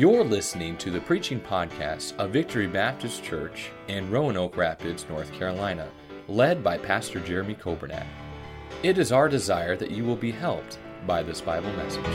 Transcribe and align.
You're 0.00 0.24
listening 0.24 0.78
to 0.78 0.90
the 0.90 1.02
preaching 1.02 1.38
podcast 1.38 2.16
of 2.16 2.30
Victory 2.30 2.66
Baptist 2.66 3.22
Church 3.22 3.68
in 3.86 4.10
Roanoke 4.10 4.56
Rapids, 4.56 5.04
North 5.10 5.30
Carolina, 5.30 5.90
led 6.26 6.64
by 6.64 6.78
Pastor 6.78 7.20
Jeremy 7.20 7.54
Coburnack. 7.54 8.06
It 8.82 8.96
is 8.96 9.12
our 9.12 9.28
desire 9.28 9.76
that 9.76 9.90
you 9.90 10.04
will 10.04 10.16
be 10.16 10.30
helped 10.30 10.78
by 11.06 11.22
this 11.22 11.42
Bible 11.42 11.70
message. 11.74 12.06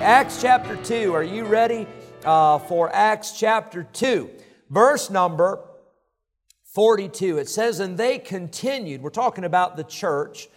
Acts 0.00 0.40
chapter 0.40 0.76
2. 0.84 1.12
Are 1.12 1.24
you 1.24 1.44
ready 1.46 1.84
uh, 2.24 2.60
for 2.60 2.94
Acts 2.94 3.36
chapter 3.36 3.88
2? 3.92 4.30
Verse 4.68 5.10
number 5.10 5.64
42. 6.62 7.38
It 7.38 7.48
says, 7.48 7.80
And 7.80 7.98
they 7.98 8.20
continued. 8.20 9.02
We're 9.02 9.10
talking 9.10 9.42
about 9.42 9.76
the 9.76 9.82
church. 9.82 10.48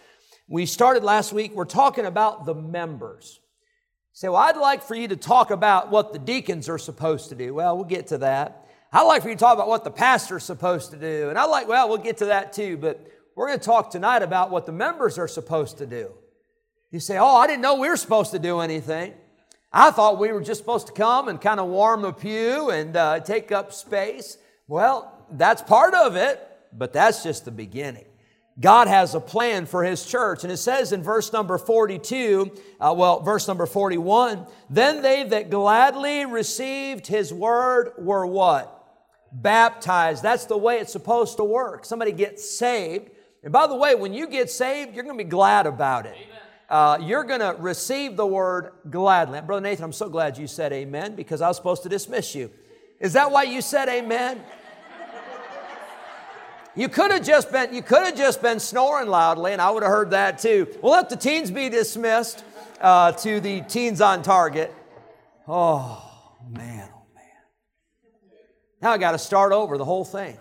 We 0.46 0.66
started 0.66 1.02
last 1.02 1.32
week, 1.32 1.54
we're 1.54 1.64
talking 1.64 2.04
about 2.04 2.44
the 2.44 2.54
members. 2.54 3.40
say, 4.12 4.28
well, 4.28 4.36
I'd 4.36 4.56
like 4.56 4.82
for 4.82 4.94
you 4.94 5.08
to 5.08 5.16
talk 5.16 5.50
about 5.50 5.90
what 5.90 6.12
the 6.12 6.18
deacons 6.18 6.68
are 6.68 6.78
supposed 6.78 7.30
to 7.30 7.34
do. 7.34 7.54
Well, 7.54 7.76
we'll 7.76 7.86
get 7.86 8.08
to 8.08 8.18
that. 8.18 8.66
I'd 8.92 9.02
like 9.06 9.22
for 9.22 9.30
you 9.30 9.34
to 9.34 9.40
talk 9.40 9.54
about 9.54 9.68
what 9.68 9.84
the 9.84 9.90
pastor's 9.90 10.44
supposed 10.44 10.90
to 10.90 10.96
do. 10.98 11.30
And 11.30 11.38
I 11.38 11.46
like, 11.46 11.66
well, 11.66 11.88
we'll 11.88 11.98
get 11.98 12.18
to 12.18 12.26
that 12.26 12.52
too, 12.52 12.76
but 12.76 13.10
we're 13.34 13.48
going 13.48 13.58
to 13.58 13.64
talk 13.64 13.90
tonight 13.90 14.22
about 14.22 14.50
what 14.50 14.66
the 14.66 14.72
members 14.72 15.18
are 15.18 15.26
supposed 15.26 15.78
to 15.78 15.86
do. 15.86 16.12
You 16.90 17.00
say, 17.00 17.18
oh, 17.18 17.34
I 17.36 17.46
didn't 17.46 17.62
know 17.62 17.76
we 17.76 17.88
were 17.88 17.96
supposed 17.96 18.30
to 18.32 18.38
do 18.38 18.60
anything. 18.60 19.14
I 19.72 19.90
thought 19.90 20.20
we 20.20 20.30
were 20.30 20.42
just 20.42 20.60
supposed 20.60 20.86
to 20.86 20.92
come 20.92 21.26
and 21.28 21.40
kind 21.40 21.58
of 21.58 21.66
warm 21.66 22.02
the 22.02 22.12
pew 22.12 22.70
and 22.70 22.96
uh, 22.96 23.18
take 23.20 23.50
up 23.50 23.72
space. 23.72 24.38
Well, 24.68 25.26
that's 25.32 25.62
part 25.62 25.94
of 25.94 26.14
it, 26.14 26.40
but 26.72 26.92
that's 26.92 27.24
just 27.24 27.46
the 27.46 27.50
beginning. 27.50 28.04
God 28.60 28.86
has 28.86 29.14
a 29.14 29.20
plan 29.20 29.66
for 29.66 29.82
His 29.82 30.06
church. 30.06 30.44
And 30.44 30.52
it 30.52 30.58
says 30.58 30.92
in 30.92 31.02
verse 31.02 31.32
number 31.32 31.58
42, 31.58 32.52
uh, 32.80 32.94
well, 32.96 33.20
verse 33.20 33.48
number 33.48 33.66
41, 33.66 34.46
then 34.70 35.02
they 35.02 35.24
that 35.24 35.50
gladly 35.50 36.24
received 36.24 37.06
His 37.06 37.32
word 37.32 37.92
were 37.98 38.26
what? 38.26 38.70
Baptized. 39.32 40.22
That's 40.22 40.44
the 40.44 40.56
way 40.56 40.78
it's 40.78 40.92
supposed 40.92 41.38
to 41.38 41.44
work. 41.44 41.84
Somebody 41.84 42.12
gets 42.12 42.48
saved. 42.48 43.10
And 43.42 43.52
by 43.52 43.66
the 43.66 43.74
way, 43.74 43.94
when 43.94 44.14
you 44.14 44.28
get 44.28 44.50
saved, 44.50 44.94
you're 44.94 45.04
going 45.04 45.18
to 45.18 45.24
be 45.24 45.28
glad 45.28 45.66
about 45.66 46.06
it. 46.06 46.16
Uh, 46.68 46.98
you're 47.02 47.24
going 47.24 47.40
to 47.40 47.54
receive 47.58 48.16
the 48.16 48.26
word 48.26 48.72
gladly. 48.88 49.40
Brother 49.42 49.60
Nathan, 49.60 49.84
I'm 49.84 49.92
so 49.92 50.08
glad 50.08 50.38
you 50.38 50.46
said 50.46 50.72
amen 50.72 51.14
because 51.14 51.40
I 51.40 51.48
was 51.48 51.56
supposed 51.56 51.82
to 51.82 51.88
dismiss 51.88 52.34
you. 52.34 52.50
Is 53.00 53.12
that 53.12 53.30
why 53.30 53.42
you 53.42 53.60
said 53.60 53.88
amen? 53.88 54.40
You 56.76 56.88
could 56.88 57.12
have 57.12 57.24
just 57.24 57.52
been 57.52 57.72
you 57.72 57.82
could 57.82 58.04
have 58.04 58.16
just 58.16 58.42
been 58.42 58.58
snoring 58.58 59.08
loudly, 59.08 59.52
and 59.52 59.62
I 59.62 59.70
would 59.70 59.82
have 59.82 59.92
heard 59.92 60.10
that 60.10 60.38
too. 60.38 60.66
We'll 60.82 60.92
let 60.92 61.08
the 61.08 61.16
teens 61.16 61.50
be 61.50 61.68
dismissed 61.68 62.44
uh, 62.80 63.12
to 63.12 63.40
the 63.40 63.60
teens 63.62 64.00
on 64.00 64.22
target. 64.22 64.74
Oh 65.46 66.02
man, 66.50 66.88
oh 66.92 67.06
man! 67.14 67.24
Now 68.82 68.90
I 68.90 68.98
got 68.98 69.12
to 69.12 69.18
start 69.18 69.52
over 69.52 69.78
the 69.78 69.84
whole 69.84 70.04
thing. 70.04 70.36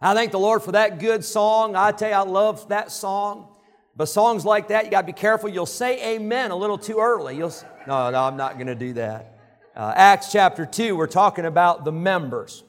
I 0.00 0.14
thank 0.14 0.32
the 0.32 0.38
Lord 0.38 0.62
for 0.62 0.72
that 0.72 0.98
good 0.98 1.24
song. 1.24 1.76
I 1.76 1.92
tell 1.92 2.10
you, 2.10 2.16
I 2.16 2.22
love 2.22 2.68
that 2.68 2.90
song. 2.90 3.48
But 3.96 4.06
songs 4.06 4.44
like 4.44 4.68
that, 4.68 4.84
you 4.84 4.90
got 4.90 5.02
to 5.02 5.06
be 5.06 5.12
careful. 5.12 5.48
You'll 5.48 5.66
say 5.66 6.14
amen 6.14 6.50
a 6.50 6.56
little 6.56 6.76
too 6.76 6.98
early. 6.98 7.36
You'll 7.36 7.50
say, 7.50 7.66
no, 7.86 8.10
no, 8.10 8.24
I'm 8.24 8.36
not 8.36 8.54
going 8.54 8.66
to 8.66 8.74
do 8.74 8.94
that. 8.94 9.38
Uh, 9.74 9.92
Acts 9.94 10.30
chapter 10.32 10.66
2, 10.66 10.96
we're 10.96 11.06
talking 11.06 11.46
about 11.46 11.84
the 11.84 11.92
members. 11.92 12.64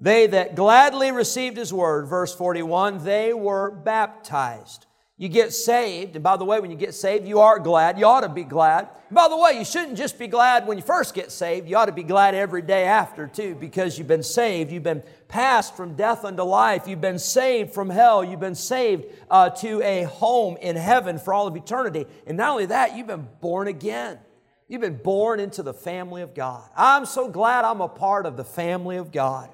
They 0.00 0.28
that 0.28 0.54
gladly 0.54 1.10
received 1.10 1.56
his 1.56 1.72
word, 1.72 2.06
verse 2.06 2.34
41, 2.34 3.04
they 3.04 3.32
were 3.32 3.70
baptized. 3.70 4.86
You 5.20 5.28
get 5.28 5.52
saved, 5.52 6.14
and 6.14 6.22
by 6.22 6.36
the 6.36 6.44
way, 6.44 6.60
when 6.60 6.70
you 6.70 6.76
get 6.76 6.94
saved, 6.94 7.26
you 7.26 7.40
are 7.40 7.58
glad. 7.58 7.98
You 7.98 8.06
ought 8.06 8.20
to 8.20 8.28
be 8.28 8.44
glad. 8.44 8.88
And 9.08 9.16
by 9.16 9.26
the 9.26 9.36
way, 9.36 9.58
you 9.58 9.64
shouldn't 9.64 9.98
just 9.98 10.16
be 10.16 10.28
glad 10.28 10.68
when 10.68 10.78
you 10.78 10.84
first 10.84 11.12
get 11.12 11.32
saved. 11.32 11.68
You 11.68 11.76
ought 11.76 11.86
to 11.86 11.92
be 11.92 12.04
glad 12.04 12.36
every 12.36 12.62
day 12.62 12.84
after, 12.84 13.26
too, 13.26 13.56
because 13.56 13.98
you've 13.98 14.06
been 14.06 14.22
saved. 14.22 14.70
You've 14.70 14.84
been 14.84 15.02
passed 15.26 15.76
from 15.76 15.96
death 15.96 16.24
unto 16.24 16.44
life. 16.44 16.86
You've 16.86 17.00
been 17.00 17.18
saved 17.18 17.74
from 17.74 17.90
hell. 17.90 18.22
You've 18.22 18.38
been 18.38 18.54
saved 18.54 19.06
uh, 19.28 19.50
to 19.50 19.82
a 19.82 20.04
home 20.04 20.56
in 20.58 20.76
heaven 20.76 21.18
for 21.18 21.34
all 21.34 21.48
of 21.48 21.56
eternity. 21.56 22.06
And 22.24 22.36
not 22.36 22.50
only 22.50 22.66
that, 22.66 22.96
you've 22.96 23.08
been 23.08 23.26
born 23.40 23.66
again. 23.66 24.20
You've 24.68 24.82
been 24.82 24.98
born 24.98 25.40
into 25.40 25.64
the 25.64 25.74
family 25.74 26.22
of 26.22 26.32
God. 26.32 26.62
I'm 26.76 27.06
so 27.06 27.28
glad 27.28 27.64
I'm 27.64 27.80
a 27.80 27.88
part 27.88 28.24
of 28.24 28.36
the 28.36 28.44
family 28.44 28.98
of 28.98 29.10
God. 29.10 29.48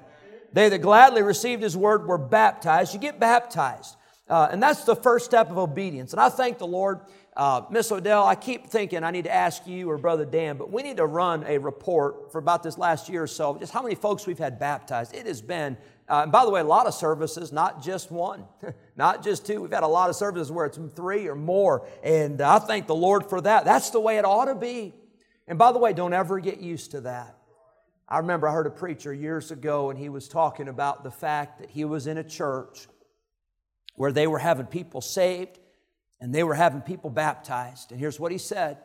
They 0.55 0.69
that 0.69 0.77
gladly 0.77 1.21
received 1.21 1.61
His 1.61 1.75
word 1.75 2.07
were 2.07 2.17
baptized. 2.17 2.93
You 2.93 2.99
get 3.01 3.19
baptized. 3.19 3.97
Uh, 4.29 4.47
and 4.49 4.63
that's 4.63 4.85
the 4.85 4.95
first 4.95 5.25
step 5.25 5.51
of 5.51 5.57
obedience. 5.57 6.13
And 6.13 6.21
I 6.21 6.29
thank 6.29 6.59
the 6.59 6.65
Lord. 6.65 7.01
Uh, 7.35 7.63
Miss 7.69 7.91
Odell, 7.91 8.25
I 8.25 8.35
keep 8.35 8.67
thinking 8.67 9.03
I 9.03 9.11
need 9.11 9.25
to 9.25 9.33
ask 9.33 9.67
you 9.67 9.89
or 9.89 9.97
Brother 9.97 10.23
Dan, 10.23 10.55
but 10.55 10.71
we 10.71 10.81
need 10.81 10.95
to 10.97 11.05
run 11.05 11.43
a 11.45 11.57
report 11.57 12.31
for 12.31 12.37
about 12.37 12.63
this 12.63 12.77
last 12.77 13.09
year 13.09 13.23
or 13.23 13.27
so, 13.27 13.57
just 13.57 13.73
how 13.73 13.83
many 13.83 13.95
folks 13.95 14.25
we've 14.25 14.39
had 14.39 14.57
baptized. 14.57 15.13
It 15.13 15.25
has 15.25 15.41
been, 15.41 15.75
uh, 16.07 16.21
and 16.23 16.31
by 16.31 16.45
the 16.45 16.51
way, 16.51 16.61
a 16.61 16.63
lot 16.63 16.87
of 16.87 16.93
services, 16.93 17.51
not 17.51 17.83
just 17.83 18.09
one, 18.09 18.45
not 18.95 19.25
just 19.25 19.45
two. 19.45 19.61
We've 19.61 19.73
had 19.73 19.83
a 19.83 19.87
lot 19.87 20.09
of 20.09 20.15
services 20.15 20.49
where 20.53 20.65
it's 20.65 20.79
three 20.95 21.27
or 21.27 21.35
more. 21.35 21.85
And 22.01 22.39
I 22.39 22.59
thank 22.59 22.87
the 22.87 22.95
Lord 22.95 23.25
for 23.29 23.41
that. 23.41 23.65
That's 23.65 23.89
the 23.89 23.99
way 23.99 24.17
it 24.17 24.23
ought 24.23 24.45
to 24.45 24.55
be. 24.55 24.93
And 25.49 25.59
by 25.59 25.73
the 25.73 25.79
way, 25.79 25.91
don't 25.91 26.13
ever 26.13 26.39
get 26.39 26.61
used 26.61 26.91
to 26.91 27.01
that. 27.01 27.34
I 28.07 28.19
remember 28.19 28.47
I 28.47 28.53
heard 28.53 28.67
a 28.67 28.71
preacher 28.71 29.13
years 29.13 29.51
ago, 29.51 29.89
and 29.89 29.97
he 29.97 30.09
was 30.09 30.27
talking 30.27 30.67
about 30.67 31.03
the 31.03 31.11
fact 31.11 31.59
that 31.59 31.71
he 31.71 31.85
was 31.85 32.05
in 32.05 32.17
a 32.17 32.23
church 32.23 32.87
where 33.95 34.11
they 34.11 34.27
were 34.27 34.39
having 34.39 34.67
people 34.67 35.01
saved 35.01 35.59
and 36.19 36.33
they 36.33 36.43
were 36.43 36.53
having 36.53 36.81
people 36.81 37.09
baptized. 37.09 37.91
And 37.91 37.99
here's 37.99 38.19
what 38.19 38.31
he 38.31 38.37
said 38.37 38.77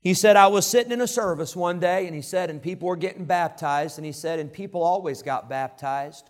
He 0.00 0.14
said, 0.14 0.36
I 0.36 0.48
was 0.48 0.66
sitting 0.66 0.92
in 0.92 1.00
a 1.00 1.06
service 1.06 1.54
one 1.54 1.78
day, 1.78 2.06
and 2.06 2.14
he 2.14 2.22
said, 2.22 2.50
and 2.50 2.60
people 2.60 2.88
were 2.88 2.96
getting 2.96 3.24
baptized, 3.24 3.98
and 3.98 4.04
he 4.04 4.12
said, 4.12 4.38
and 4.38 4.52
people 4.52 4.82
always 4.82 5.22
got 5.22 5.48
baptized. 5.48 6.28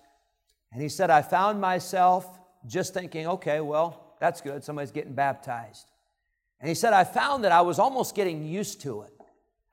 And 0.73 0.83
he 0.83 0.89
said, 0.89 1.09
I 1.09 1.23
found 1.23 1.61
myself 1.61 2.39
just 2.67 2.95
thinking, 2.95 3.27
okay, 3.27 3.61
well, 3.61 4.17
that's 4.21 4.41
good, 4.41 4.63
somebody's 4.65 4.93
getting 4.93 5.15
baptized. 5.15 5.91
And 6.61 6.69
he 6.69 6.75
said, 6.75 6.93
I 6.93 7.05
found 7.05 7.45
that 7.45 7.53
I 7.53 7.61
was 7.61 7.79
almost 7.79 8.15
getting 8.15 8.45
used 8.45 8.81
to 8.83 9.03
it. 9.03 9.14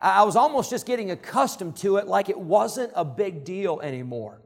I 0.01 0.23
was 0.23 0.35
almost 0.35 0.72
just 0.72 0.88
getting 0.88 1.12
accustomed 1.12 1.75
to 1.78 1.97
it 1.97 2.07
like 2.07 2.28
it 2.29 2.39
wasn't 2.39 2.91
a 2.95 3.06
big 3.06 3.44
deal 3.44 3.79
anymore. 3.81 4.41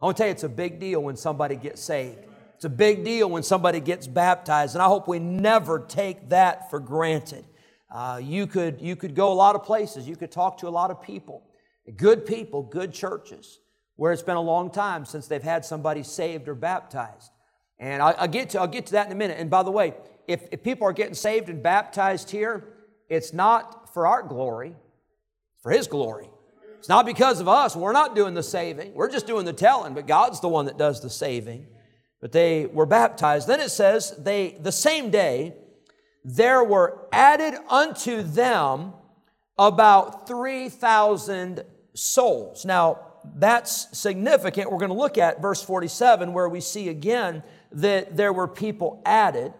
I 0.00 0.04
want 0.04 0.16
to 0.16 0.20
tell 0.20 0.28
you, 0.28 0.32
it's 0.32 0.44
a 0.44 0.48
big 0.48 0.78
deal 0.78 1.02
when 1.02 1.16
somebody 1.16 1.56
gets 1.56 1.82
saved. 1.82 2.18
It's 2.56 2.66
a 2.66 2.68
big 2.68 3.04
deal 3.04 3.30
when 3.30 3.42
somebody 3.42 3.80
gets 3.80 4.06
baptized, 4.06 4.74
and 4.74 4.82
I 4.82 4.86
hope 4.86 5.08
we 5.08 5.18
never 5.18 5.78
take 5.80 6.28
that 6.28 6.68
for 6.70 6.78
granted. 6.78 7.44
Uh, 7.90 8.20
you, 8.22 8.46
could, 8.46 8.80
you 8.80 8.96
could 8.96 9.14
go 9.14 9.32
a 9.32 9.34
lot 9.34 9.54
of 9.54 9.62
places, 9.62 10.06
you 10.06 10.14
could 10.14 10.30
talk 10.30 10.58
to 10.58 10.68
a 10.68 10.70
lot 10.70 10.90
of 10.90 11.00
people, 11.00 11.42
good 11.96 12.26
people, 12.26 12.62
good 12.62 12.92
churches, 12.92 13.60
where 13.96 14.12
it's 14.12 14.22
been 14.22 14.36
a 14.36 14.40
long 14.40 14.70
time 14.70 15.04
since 15.04 15.26
they've 15.26 15.42
had 15.42 15.64
somebody 15.64 16.02
saved 16.02 16.48
or 16.48 16.54
baptized. 16.54 17.30
And 17.78 18.02
I, 18.02 18.20
will 18.20 18.28
get, 18.28 18.50
to, 18.50 18.60
I'll 18.60 18.66
get 18.66 18.86
to 18.86 18.92
that 18.92 19.06
in 19.06 19.12
a 19.12 19.16
minute. 19.16 19.38
And 19.38 19.48
by 19.48 19.62
the 19.62 19.70
way, 19.70 19.94
if, 20.26 20.42
if 20.52 20.62
people 20.62 20.86
are 20.86 20.92
getting 20.92 21.14
saved 21.14 21.48
and 21.48 21.62
baptized 21.62 22.30
here, 22.30 22.64
it's 23.08 23.32
not 23.32 23.94
for 23.94 24.06
our 24.06 24.22
glory, 24.22 24.74
for 25.68 25.72
His 25.74 25.86
glory. 25.86 26.30
It's 26.78 26.88
not 26.88 27.04
because 27.04 27.40
of 27.40 27.48
us. 27.48 27.76
We're 27.76 27.92
not 27.92 28.14
doing 28.14 28.34
the 28.34 28.42
saving. 28.42 28.94
We're 28.94 29.10
just 29.10 29.26
doing 29.26 29.44
the 29.44 29.52
telling, 29.52 29.94
but 29.94 30.06
God's 30.06 30.40
the 30.40 30.48
one 30.48 30.66
that 30.66 30.78
does 30.78 31.00
the 31.00 31.10
saving 31.10 31.66
but 32.20 32.32
they 32.32 32.66
were 32.66 32.86
baptized. 32.86 33.46
Then 33.46 33.60
it 33.60 33.70
says, 33.70 34.14
they 34.18 34.56
the 34.60 34.72
same 34.72 35.10
day 35.10 35.54
there 36.24 36.64
were 36.64 37.06
added 37.12 37.54
unto 37.68 38.22
them 38.22 38.92
about 39.56 40.26
3,000 40.26 41.64
souls. 41.94 42.64
Now, 42.64 43.00
that's 43.36 43.96
significant. 43.96 44.70
We're 44.70 44.78
going 44.78 44.90
to 44.90 44.96
look 44.96 45.16
at 45.16 45.40
verse 45.40 45.62
47 45.62 46.32
where 46.32 46.48
we 46.48 46.60
see 46.60 46.88
again 46.88 47.42
that 47.72 48.16
there 48.16 48.32
were 48.32 48.48
people 48.48 49.00
added. 49.06 49.54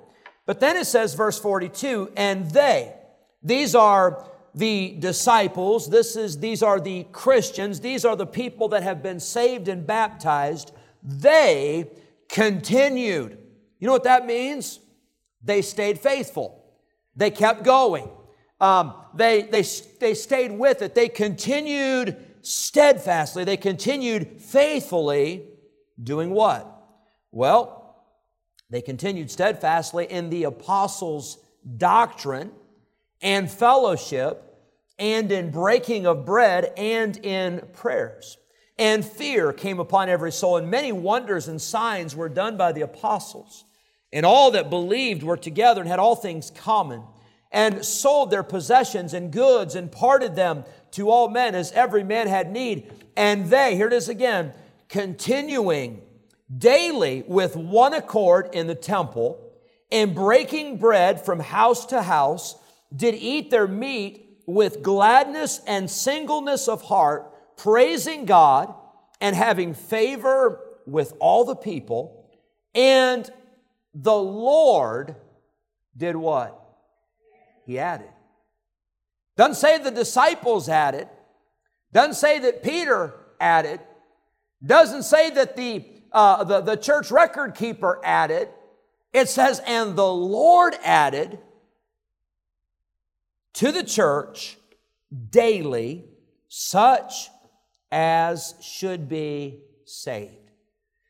But 0.47 0.61
then 0.61 0.77
it 0.77 0.87
says, 0.87 1.15
verse 1.15 1.38
42, 1.38 2.12
and 2.17 2.50
they, 2.50 2.94
these 3.43 3.75
are 3.75 4.29
the 4.55 4.97
disciples, 4.99 5.89
this 5.91 6.17
is, 6.17 6.39
these 6.39 6.62
are 6.62 6.81
the 6.81 7.05
Christians, 7.12 7.81
these 7.81 8.05
are 8.05 8.17
the 8.17 8.27
people 8.27 8.69
that 8.69 8.83
have 8.83 9.03
been 9.03 9.21
saved 9.21 9.69
and 9.69 9.87
baptized, 9.87 10.73
they 11.03 11.91
continued. 12.29 13.39
You 13.79 13.87
know 13.87 13.93
what 13.93 14.05
that 14.05 14.27
means? 14.27 14.81
They 15.43 15.62
stayed 15.62 16.00
faithful. 16.00 16.65
They 17.15 17.31
kept 17.31 17.62
going. 17.62 18.09
Um, 18.61 18.95
they, 19.15 19.43
they, 19.43 19.65
they 20.00 20.15
stayed 20.15 20.53
with 20.53 20.83
it. 20.83 20.95
They 20.95 21.09
continued 21.09 22.17
steadfastly. 22.43 23.45
They 23.45 23.56
continued 23.56 24.41
faithfully 24.41 25.45
doing 26.03 26.31
what? 26.31 26.67
Well, 27.31 28.05
they 28.71 28.83
continued 28.83 29.31
steadfastly 29.31 30.06
in 30.06 30.31
the 30.31 30.45
apostles' 30.45 31.39
doctrine 31.77 32.53
and 33.20 33.50
fellowship 33.50 34.44
and 34.99 35.31
in 35.31 35.50
breaking 35.50 36.06
of 36.06 36.25
bread 36.25 36.73
and 36.76 37.17
in 37.19 37.62
prayers 37.73 38.38
and 38.79 39.05
fear 39.05 39.53
came 39.53 39.81
upon 39.81 40.09
every 40.09 40.31
soul, 40.31 40.56
and 40.56 40.70
many 40.70 40.93
wonders 40.93 41.49
and 41.49 41.61
signs 41.61 42.15
were 42.15 42.29
done 42.29 42.56
by 42.56 42.73
the 42.73 42.82
apostles. 42.82 43.65
And 44.12 44.25
all 44.25 44.53
that 44.53 44.70
believed 44.70 45.23
were 45.23 45.37
together 45.37 45.81
and 45.81 45.91
had 45.91 45.99
all 45.99 46.15
things 46.15 46.50
common, 46.50 47.03
and 47.50 47.85
sold 47.85 48.31
their 48.31 48.43
possessions 48.43 49.15
and 49.15 49.32
goods 49.32 49.75
and 49.75 49.91
parted 49.91 50.37
them 50.37 50.64
to 50.93 51.11
all 51.11 51.29
men 51.29 51.55
as 51.55 51.73
every 51.73 52.05
man 52.05 52.29
had 52.29 52.53
need. 52.53 52.91
And 53.17 53.50
they, 53.50 53.75
here 53.75 53.88
it 53.88 53.93
is 53.93 54.09
again, 54.09 54.53
continuing 54.88 56.03
daily 56.56 57.25
with 57.26 57.56
one 57.56 57.94
accord 57.94 58.50
in 58.53 58.67
the 58.67 58.75
temple 58.75 59.44
and 59.91 60.14
breaking 60.14 60.76
bread 60.76 61.25
from 61.25 61.41
house 61.41 61.87
to 61.87 62.03
house, 62.03 62.55
did 62.94 63.14
eat 63.14 63.50
their 63.50 63.69
meat 63.69 64.43
with 64.46 64.82
gladness 64.82 65.61
and 65.67 65.90
singleness 65.90 66.69
of 66.69 66.82
heart, 66.82 67.56
praising 67.56 68.25
God 68.25 68.75
and 69.20 69.37
having 69.37 69.75
favor 69.75 70.61
with 70.87 71.12
all 71.20 71.44
the 71.44 71.56
people. 71.56 72.31
And 72.75 73.29
the 73.94 74.17
Lord 74.17 75.17
did 75.96 76.17
what? 76.17 76.58
He 77.67 77.79
added. 77.79 78.08
Doesn't 79.37 79.56
say 79.56 79.79
the 79.79 79.90
disciples 79.90 80.69
added. 80.69 81.08
Doesn't 81.93 82.14
say 82.14 82.38
that 82.38 82.62
Peter 82.62 83.14
added. 83.40 83.81
Doesn't 84.64 85.02
say 85.02 85.31
that 85.31 85.56
the, 85.56 85.85
uh, 86.12 86.44
the, 86.44 86.61
the 86.61 86.76
church 86.76 87.11
record 87.11 87.55
keeper 87.55 88.00
added. 88.02 88.49
It 89.12 89.29
says, 89.29 89.61
and 89.67 89.96
the 89.96 90.12
Lord 90.12 90.76
added 90.82 91.38
to 93.59 93.73
the 93.73 93.83
church 93.83 94.57
daily 95.31 96.05
such 96.47 97.29
as 97.91 98.55
should 98.63 99.09
be 99.09 99.59
saved. 99.85 100.53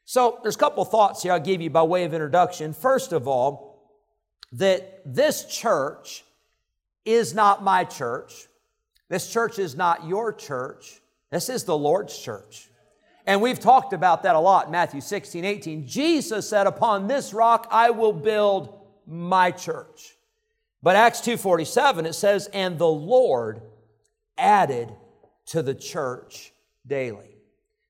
So 0.07 0.39
there's 0.43 0.57
a 0.57 0.59
couple 0.59 0.83
thoughts 0.87 1.23
here 1.23 1.33
I'll 1.33 1.41
give 1.41 1.61
you 1.61 1.69
by 1.69 1.83
way 1.83 2.05
of 2.05 2.15
introduction. 2.15 2.73
First 2.73 3.13
of 3.13 3.29
all, 3.29 3.93
that 4.53 5.03
this 5.05 5.45
church 5.45 6.25
is 7.05 7.35
not 7.35 7.63
my 7.63 7.85
church. 7.85 8.47
This 9.11 9.31
church 9.31 9.59
is 9.59 9.77
not 9.77 10.07
your 10.07 10.33
church. 10.33 11.03
This 11.31 11.51
is 11.51 11.65
the 11.65 11.77
Lord's 11.77 12.19
church. 12.19 12.71
And 13.27 13.43
we've 13.43 13.61
talked 13.61 13.93
about 13.93 14.23
that 14.23 14.37
a 14.37 14.41
lot, 14.41 14.71
Matthew 14.71 15.03
16, 15.03 15.45
18. 15.45 15.87
Jesus 15.87 16.49
said, 16.49 16.67
Upon 16.67 17.09
this 17.09 17.35
rock 17.35 17.69
I 17.71 17.91
will 17.91 18.15
build 18.15 18.75
my 19.07 19.51
church. 19.51 20.15
But 20.83 20.97
Acts 20.97 21.21
2:47, 21.21 22.07
it 22.07 22.15
says, 22.15 22.49
and 22.53 22.79
the 22.79 22.89
Lord 22.89 23.63
added 24.37 24.95
to 25.47 25.63
the 25.63 25.75
church 25.75 26.53
daily. 26.87 27.37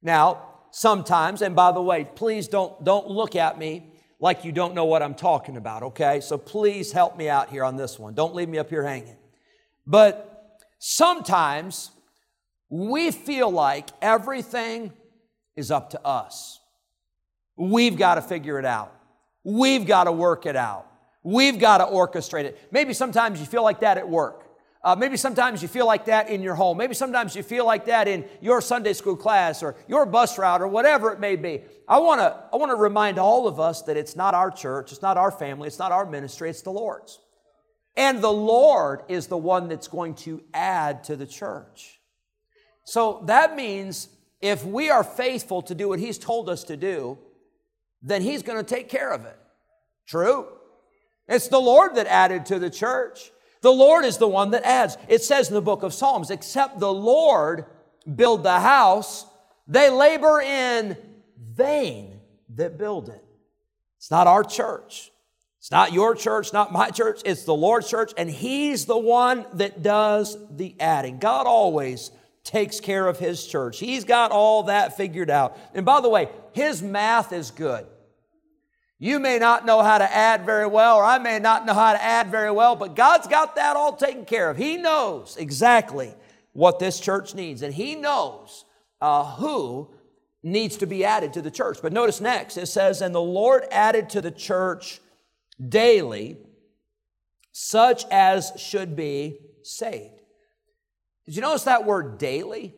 Now, 0.02 0.43
sometimes, 0.70 1.43
and 1.43 1.55
by 1.55 1.73
the 1.73 1.82
way, 1.82 2.05
please 2.05 2.49
don't, 2.49 2.82
don't 2.85 3.08
look 3.08 3.37
at 3.37 3.58
me 3.58 3.93
like 4.20 4.44
you 4.44 4.52
don't 4.52 4.75
know 4.75 4.85
what 4.85 5.02
I'm 5.02 5.14
talking 5.14 5.56
about, 5.56 5.82
okay? 5.82 6.20
So 6.20 6.38
please 6.38 6.93
help 6.93 7.17
me 7.17 7.29
out 7.29 7.50
here 7.50 7.64
on 7.64 7.76
this 7.76 7.99
one. 7.99 8.14
Don't 8.14 8.35
leave 8.35 8.49
me 8.49 8.58
up 8.58 8.69
here 8.69 8.82
hanging. 8.82 9.17
But 9.87 10.58
sometimes 10.79 11.90
we 12.69 13.11
feel 13.11 13.50
like 13.50 13.90
everything 14.02 14.93
is 15.56 15.70
up 15.70 15.90
to 15.90 16.05
us. 16.05 16.61
We've 17.56 17.96
got 17.96 18.17
to 18.17 18.23
figure 18.23 18.58
it 18.58 18.64
out. 18.64 18.93
We've 19.44 19.87
got 19.87 20.05
to 20.05 20.12
work 20.12 20.46
it 20.46 20.56
out. 20.56 20.88
We've 21.29 21.59
got 21.59 21.79
to 21.79 21.85
orchestrate 21.85 22.45
it. 22.45 22.59
Maybe 22.71 22.95
sometimes 22.95 23.39
you 23.39 23.45
feel 23.45 23.63
like 23.63 23.81
that 23.81 23.99
at 23.99 24.09
work. 24.09 24.47
Uh, 24.83 24.97
maybe 24.97 25.19
sometimes 25.19 25.61
you 25.61 25.69
feel 25.69 25.85
like 25.85 26.07
that 26.07 26.31
in 26.31 26.41
your 26.41 26.55
home. 26.55 26.79
Maybe 26.79 26.95
sometimes 26.95 27.37
you 27.37 27.43
feel 27.43 27.67
like 27.67 27.85
that 27.85 28.09
in 28.09 28.25
your 28.41 28.63
Sunday 28.63 28.95
school 28.95 29.15
class 29.15 29.63
or 29.63 29.77
your 29.89 30.07
bus 30.07 30.39
route 30.39 30.63
or 30.63 30.69
whatever 30.69 31.13
it 31.13 31.21
may 31.21 31.37
be. 31.37 31.61
I 31.87 31.99
want 31.99 32.23
to 32.23 32.45
I 32.51 32.57
want 32.57 32.71
to 32.71 32.77
remind 32.77 33.19
all 33.19 33.47
of 33.47 33.61
us 33.61 33.83
that 33.83 33.99
it's 33.99 34.17
not 34.17 34.33
our 34.33 34.51
church, 34.51 34.91
it's 34.91 35.03
not 35.03 35.19
our 35.19 35.31
family, 35.31 35.67
it's 35.69 35.79
not 35.79 35.93
our 35.93 36.07
ministry, 36.07 36.49
it's 36.49 36.63
the 36.63 36.71
Lord's. 36.71 37.19
And 37.95 38.23
the 38.23 38.33
Lord 38.33 39.03
is 39.09 39.27
the 39.27 39.37
one 39.37 39.69
that's 39.69 39.89
going 39.89 40.15
to 40.27 40.41
add 40.55 41.05
to 41.05 41.17
the 41.17 41.27
church. 41.27 42.01
So 42.85 43.23
that 43.27 43.55
means 43.55 44.09
if 44.41 44.65
we 44.65 44.89
are 44.89 45.05
faithful 45.05 45.61
to 45.61 45.75
do 45.75 45.89
what 45.89 45.99
He's 45.99 46.17
told 46.17 46.49
us 46.49 46.65
to 46.65 46.77
do, 46.79 47.19
then 48.01 48.23
He's 48.23 48.43
going 48.43 48.65
to 48.65 48.75
take 48.75 48.89
care 48.89 49.13
of 49.13 49.27
it. 49.27 49.37
True? 50.07 50.47
It's 51.29 51.49
the 51.49 51.61
Lord 51.61 51.95
that 51.97 52.07
added 52.07 52.47
to 52.47 52.59
the 52.59 52.71
church. 52.71 53.31
The 53.61 53.73
Lord 53.73 54.05
is 54.05 54.19
the 54.19 54.29
one 54.29 54.53
that 54.53 54.65
adds. 54.65 54.97
It 55.09 55.23
says 55.23 55.49
in 55.49 55.55
the 55.55 55.61
book 55.61 55.83
of 55.83 55.93
Psalms, 55.93 56.31
except 56.31 56.79
the 56.79 56.93
Lord 56.93 57.67
build 58.15 58.43
the 58.43 58.61
house, 58.61 59.27
they 59.67 59.91
labor 59.91 60.41
in 60.41 60.97
vain 61.37 62.21
that 62.55 62.79
build 62.79 63.09
it. 63.09 63.25
It's 63.97 64.11
not 64.11 64.27
our 64.27 64.45
church. 64.45 65.11
It's 65.59 65.71
not 65.71 65.93
your 65.93 66.15
church, 66.15 66.53
not 66.53 66.73
my 66.73 66.91
church. 66.91 67.21
It's 67.25 67.45
the 67.45 67.55
Lord's 67.55 67.91
church, 67.91 68.13
and 68.17 68.31
He's 68.31 68.85
the 68.85 68.97
one 68.97 69.45
that 69.55 69.83
does 69.83 70.37
the 70.57 70.75
adding. 70.81 71.19
God 71.19 71.47
always 71.47 72.13
takes 72.49 72.81
care 72.81 73.07
of 73.07 73.19
his 73.19 73.47
church. 73.47 73.79
He's 73.79 74.05
got 74.05 74.31
all 74.31 74.65
that 74.65 74.97
figured 74.97 75.29
out. 75.29 75.59
And 75.75 75.85
by 75.85 76.01
the 76.01 76.09
way, 76.09 76.31
his 76.53 76.83
math 76.83 77.33
is 77.33 77.51
good. 77.51 77.87
You 78.99 79.21
may 79.21 79.39
not 79.39 79.65
know 79.65 79.83
how 79.83 79.99
to 79.99 80.12
add 80.12 80.45
very 80.45 80.67
well, 80.67 80.97
or 80.97 81.05
I 81.05 81.19
may 81.19 81.39
not 81.39 81.65
know 81.65 81.75
how 81.75 81.93
to 81.93 82.03
add 82.03 82.31
very 82.31 82.50
well, 82.50 82.75
but 82.75 82.97
God's 82.97 83.29
got 83.29 83.55
that 83.55 83.77
all 83.77 83.95
taken 83.95 84.25
care 84.25 84.50
of. 84.50 84.56
He 84.56 84.77
knows 84.77 85.37
exactly 85.37 86.12
what 86.53 86.81
this 86.81 86.99
church 86.99 87.35
needs, 87.35 87.62
and 87.62 87.73
He 87.73 87.95
knows 87.95 88.65
uh, 89.00 89.25
who 89.37 89.91
needs 90.43 90.77
to 90.79 90.87
be 90.87 91.05
added 91.05 91.33
to 91.35 91.43
the 91.43 91.50
church. 91.50 91.79
But 91.81 91.93
notice 91.93 92.21
next, 92.21 92.56
it 92.56 92.67
says, 92.67 93.00
And 93.00 93.15
the 93.15 93.21
Lord 93.21 93.65
added 93.71 94.11
to 94.11 94.21
the 94.21 94.33
church 94.33 95.00
daily 95.67 96.39
such 97.53 98.05
as 98.11 98.53
should 98.56 98.95
be 98.95 99.39
saved. 99.62 100.21
Did 101.27 101.37
you 101.37 101.43
notice 101.43 101.65
that 101.65 101.85
word 101.85 102.19
daily? 102.19 102.75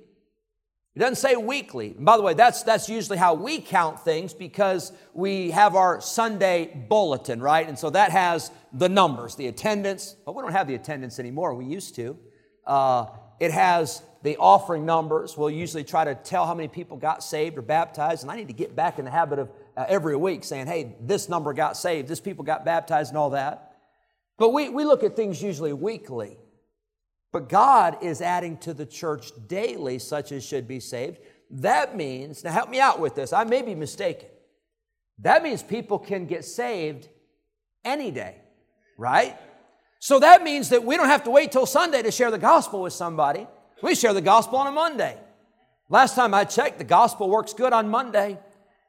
It 0.97 0.99
doesn't 0.99 1.17
say 1.17 1.37
weekly. 1.37 1.95
And 1.97 2.05
by 2.05 2.17
the 2.17 2.23
way, 2.23 2.35
that's, 2.35 2.65
that's 2.65 2.89
usually 2.89 3.17
how 3.17 3.35
we 3.35 3.61
count 3.61 4.01
things 4.01 4.35
because 4.35 4.93
we 5.15 5.51
have 5.53 5.77
our 5.77 6.01
Sunday 6.01 6.85
bulletin, 6.89 7.41
right? 7.41 7.69
And 7.69 7.79
so 7.79 7.91
that 7.91 8.11
has 8.11 8.51
the 8.73 8.89
numbers, 8.89 9.37
the 9.37 9.47
attendance. 9.47 10.17
But 10.27 10.35
we 10.35 10.43
don't 10.43 10.53
have 10.53 10.67
the 10.67 10.75
attendance 10.75 11.21
anymore. 11.21 11.55
We 11.55 11.67
used 11.67 11.95
to. 11.97 12.19
Uh, 12.67 13.07
it 13.39 13.53
has 13.53 14.03
the 14.23 14.37
offering 14.37 14.85
numbers. 14.85 15.37
We'll 15.37 15.51
usually 15.51 15.85
try 15.85 16.05
to 16.05 16.17
tell 16.17 16.45
how 16.45 16.55
many 16.55 16.69
people 16.69 16.97
got 16.97 17.23
saved 17.23 17.57
or 17.57 17.63
baptized. 17.63 18.23
And 18.23 18.31
I 18.31 18.37
need 18.37 18.49
to 18.49 18.55
get 18.55 18.75
back 18.75 18.99
in 18.99 19.05
the 19.05 19.11
habit 19.13 19.39
of 19.39 19.51
uh, 19.77 19.87
every 19.89 20.17
week 20.17 20.43
saying, 20.43 20.67
hey, 20.67 20.97
this 21.01 21.29
number 21.29 21.53
got 21.53 21.77
saved, 21.77 22.09
this 22.09 22.21
people 22.21 22.45
got 22.45 22.65
baptized, 22.65 23.11
and 23.11 23.19
all 23.19 23.31
that. 23.31 23.77
But 24.39 24.51
we, 24.51 24.69
we 24.69 24.85
look 24.85 25.05
at 25.05 25.15
things 25.15 25.41
usually 25.41 25.73
weekly. 25.73 26.37
But 27.33 27.49
God 27.49 27.99
is 28.03 28.21
adding 28.21 28.57
to 28.59 28.75
the 28.75 28.87
church 28.87 29.31
daily 29.47 29.99
such 29.99 30.33
as 30.33 30.45
should 30.45 30.67
be 30.67 30.81
saved. 30.81 31.19
That 31.51 31.97
means, 31.97 32.45
now 32.45 32.53
help 32.53 32.71
me 32.71 32.81
out 32.81 33.01
with 33.01 33.15
this, 33.15 33.33
I 33.33 33.45
may 33.45 33.63
be 33.63 33.75
mistaken. 33.75 34.29
That 35.21 35.43
means 35.43 35.63
people 35.63 35.99
can 35.99 36.27
get 36.27 36.45
saved 36.45 37.09
any 37.85 38.11
day, 38.11 38.37
right? 38.97 39.37
So 39.99 40.19
that 40.21 40.43
means 40.43 40.71
that 40.71 40.85
we 40.85 40.97
don't 40.97 41.09
have 41.09 41.25
to 41.25 41.31
wait 41.31 41.53
till 41.53 41.67
Sunday 41.67 42.03
to 42.03 42.11
share 42.11 42.31
the 42.31 42.39
gospel 42.39 42.83
with 42.83 42.93
somebody. 42.93 43.47
We 43.83 43.95
share 43.95 44.15
the 44.15 44.23
gospel 44.23 44.59
on 44.59 44.67
a 44.67 44.73
Monday. 44.73 45.17
Last 45.89 46.15
time 46.15 46.35
I 46.35 46.45
checked, 46.45 46.79
the 46.79 46.85
gospel 46.85 47.29
works 47.29 47.53
good 47.53 47.73
on 47.73 47.89
Monday, 47.89 48.39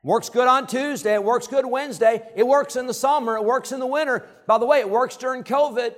works 0.03 0.29
good 0.29 0.48
on 0.48 0.67
Tuesday, 0.67 1.15
it 1.15 1.24
works 1.24 1.48
good 1.48 1.65
Wednesday, 1.65 2.21
it 2.36 2.45
works 2.45 2.75
in 2.75 2.88
the 2.88 2.93
summer, 2.93 3.36
it 3.36 3.43
works 3.43 3.71
in 3.71 3.79
the 3.79 3.88
winter. 3.88 4.25
By 4.48 4.57
the 4.57 4.65
way, 4.65 4.79
it 4.79 4.89
works 4.89 5.17
during 5.17 5.43
COVID, 5.43 5.95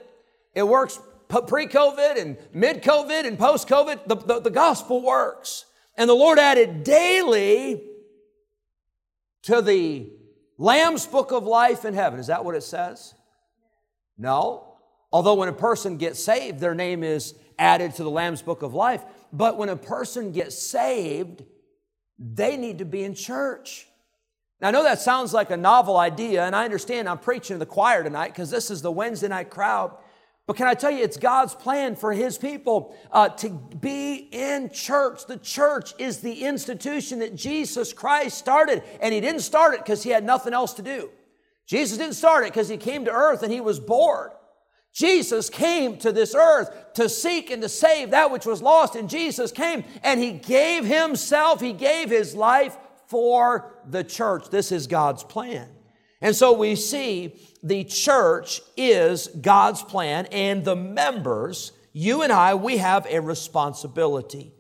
it 0.56 0.64
works 0.64 1.00
pre 1.42 1.68
COVID 1.68 2.22
and 2.22 2.38
mid 2.54 2.84
COVID 2.84 3.26
and 3.26 3.38
post 3.38 3.68
COVID, 3.68 4.08
the, 4.08 4.16
the, 4.16 4.40
the, 4.42 4.50
gospel 4.50 5.02
works. 5.02 5.66
And 5.98 6.10
the 6.10 6.16
Lord 6.16 6.40
added 6.40 6.84
daily 6.84 7.82
to 9.44 9.62
the 9.62 10.12
Lamb's 10.58 11.06
book 11.06 11.32
of 11.32 11.46
life 11.46 11.86
in 11.86 11.94
heaven. 11.94 12.20
Is 12.20 12.28
that 12.28 12.44
what 12.46 12.56
it 12.56 12.64
says? 12.64 13.14
No. 14.18 14.76
Although 15.12 15.36
when 15.36 15.50
a 15.50 15.54
person 15.54 15.98
gets 15.98 16.24
saved, 16.24 16.60
their 16.60 16.76
name 16.76 17.04
is 17.04 17.36
added 17.60 17.96
to 17.96 18.04
the 18.04 18.10
Lamb's 18.10 18.42
book 18.42 18.62
of 18.62 18.74
life. 18.74 19.04
But 19.32 19.58
when 19.58 19.70
a 19.70 19.76
person 19.76 20.32
gets 20.32 20.58
saved, 20.58 21.44
they 22.18 22.58
need 22.58 22.80
to 22.80 22.86
be 22.86 23.04
in 23.04 23.14
church. 23.14 23.88
Now, 24.62 24.70
I 24.70 24.72
know 24.72 24.84
that 24.84 25.02
sounds 25.02 25.34
like 25.34 25.52
a 25.52 25.58
novel 25.58 25.98
idea, 25.98 26.46
and 26.46 26.56
I 26.56 26.64
understand 26.64 27.10
I'm 27.10 27.18
preaching 27.18 27.56
to 27.56 27.60
the 27.60 27.66
choir 27.66 28.04
tonight 28.04 28.30
because 28.30 28.50
this 28.50 28.72
is 28.72 28.82
the 28.82 28.92
Wednesday 28.92 29.28
night 29.28 29.50
crowd. 29.50 29.96
But 30.46 30.58
can 30.58 30.68
I 30.68 30.74
tell 30.74 30.92
you, 30.92 31.04
it's 31.04 31.16
God's 31.16 31.56
plan 31.56 31.96
for 31.96 32.12
His 32.12 32.38
people 32.38 32.96
uh, 33.12 33.30
to 33.30 33.50
be 33.50 34.28
in 34.32 34.70
church. 34.72 35.26
The 35.26 35.38
church 35.38 35.94
is 35.98 36.20
the 36.20 36.44
institution 36.44 37.20
that 37.20 37.36
Jesus 37.36 37.94
Christ 37.94 38.38
started, 38.38 38.84
and 39.02 39.14
He 39.14 39.22
didn't 39.22 39.42
start 39.42 39.74
it 39.74 39.80
because 39.80 40.04
He 40.04 40.10
had 40.10 40.26
nothing 40.26 40.54
else 40.54 40.74
to 40.74 40.82
do. 40.82 41.10
Jesus 41.66 41.98
didn't 41.98 42.16
start 42.16 42.44
it 42.44 42.52
because 42.52 42.68
He 42.68 42.78
came 42.78 43.06
to 43.06 43.12
earth 43.12 43.42
and 43.42 43.54
He 43.54 43.62
was 43.62 43.80
bored. 43.80 44.32
Jesus 44.92 45.50
came 45.50 45.98
to 46.00 46.12
this 46.12 46.36
earth 46.36 46.94
to 46.96 47.10
seek 47.10 47.50
and 47.50 47.62
to 47.64 47.70
save 47.70 48.12
that 48.12 48.30
which 48.30 48.46
was 48.46 48.62
lost, 48.62 48.96
and 48.96 49.10
Jesus 49.10 49.52
came 49.52 49.86
and 50.04 50.20
He 50.20 50.34
gave 50.34 50.86
Himself, 50.86 51.62
He 51.62 51.72
gave 51.72 52.10
His 52.10 52.36
life 52.36 52.78
for 53.08 53.74
the 53.90 54.04
church. 54.04 54.50
This 54.50 54.74
is 54.74 54.88
God's 54.88 55.24
plan. 55.24 55.70
And 56.24 56.34
so 56.34 56.54
we 56.54 56.78
see 56.78 57.36
the 57.62 57.84
church 57.84 58.62
is 58.78 59.28
God's 59.28 59.84
plan, 59.84 60.26
and 60.32 60.64
the 60.64 60.76
members, 60.76 61.74
you 61.92 62.22
and 62.22 62.32
I, 62.32 62.56
we 62.56 62.78
have 62.78 63.06
a 63.10 63.20
responsibility. 63.20 64.54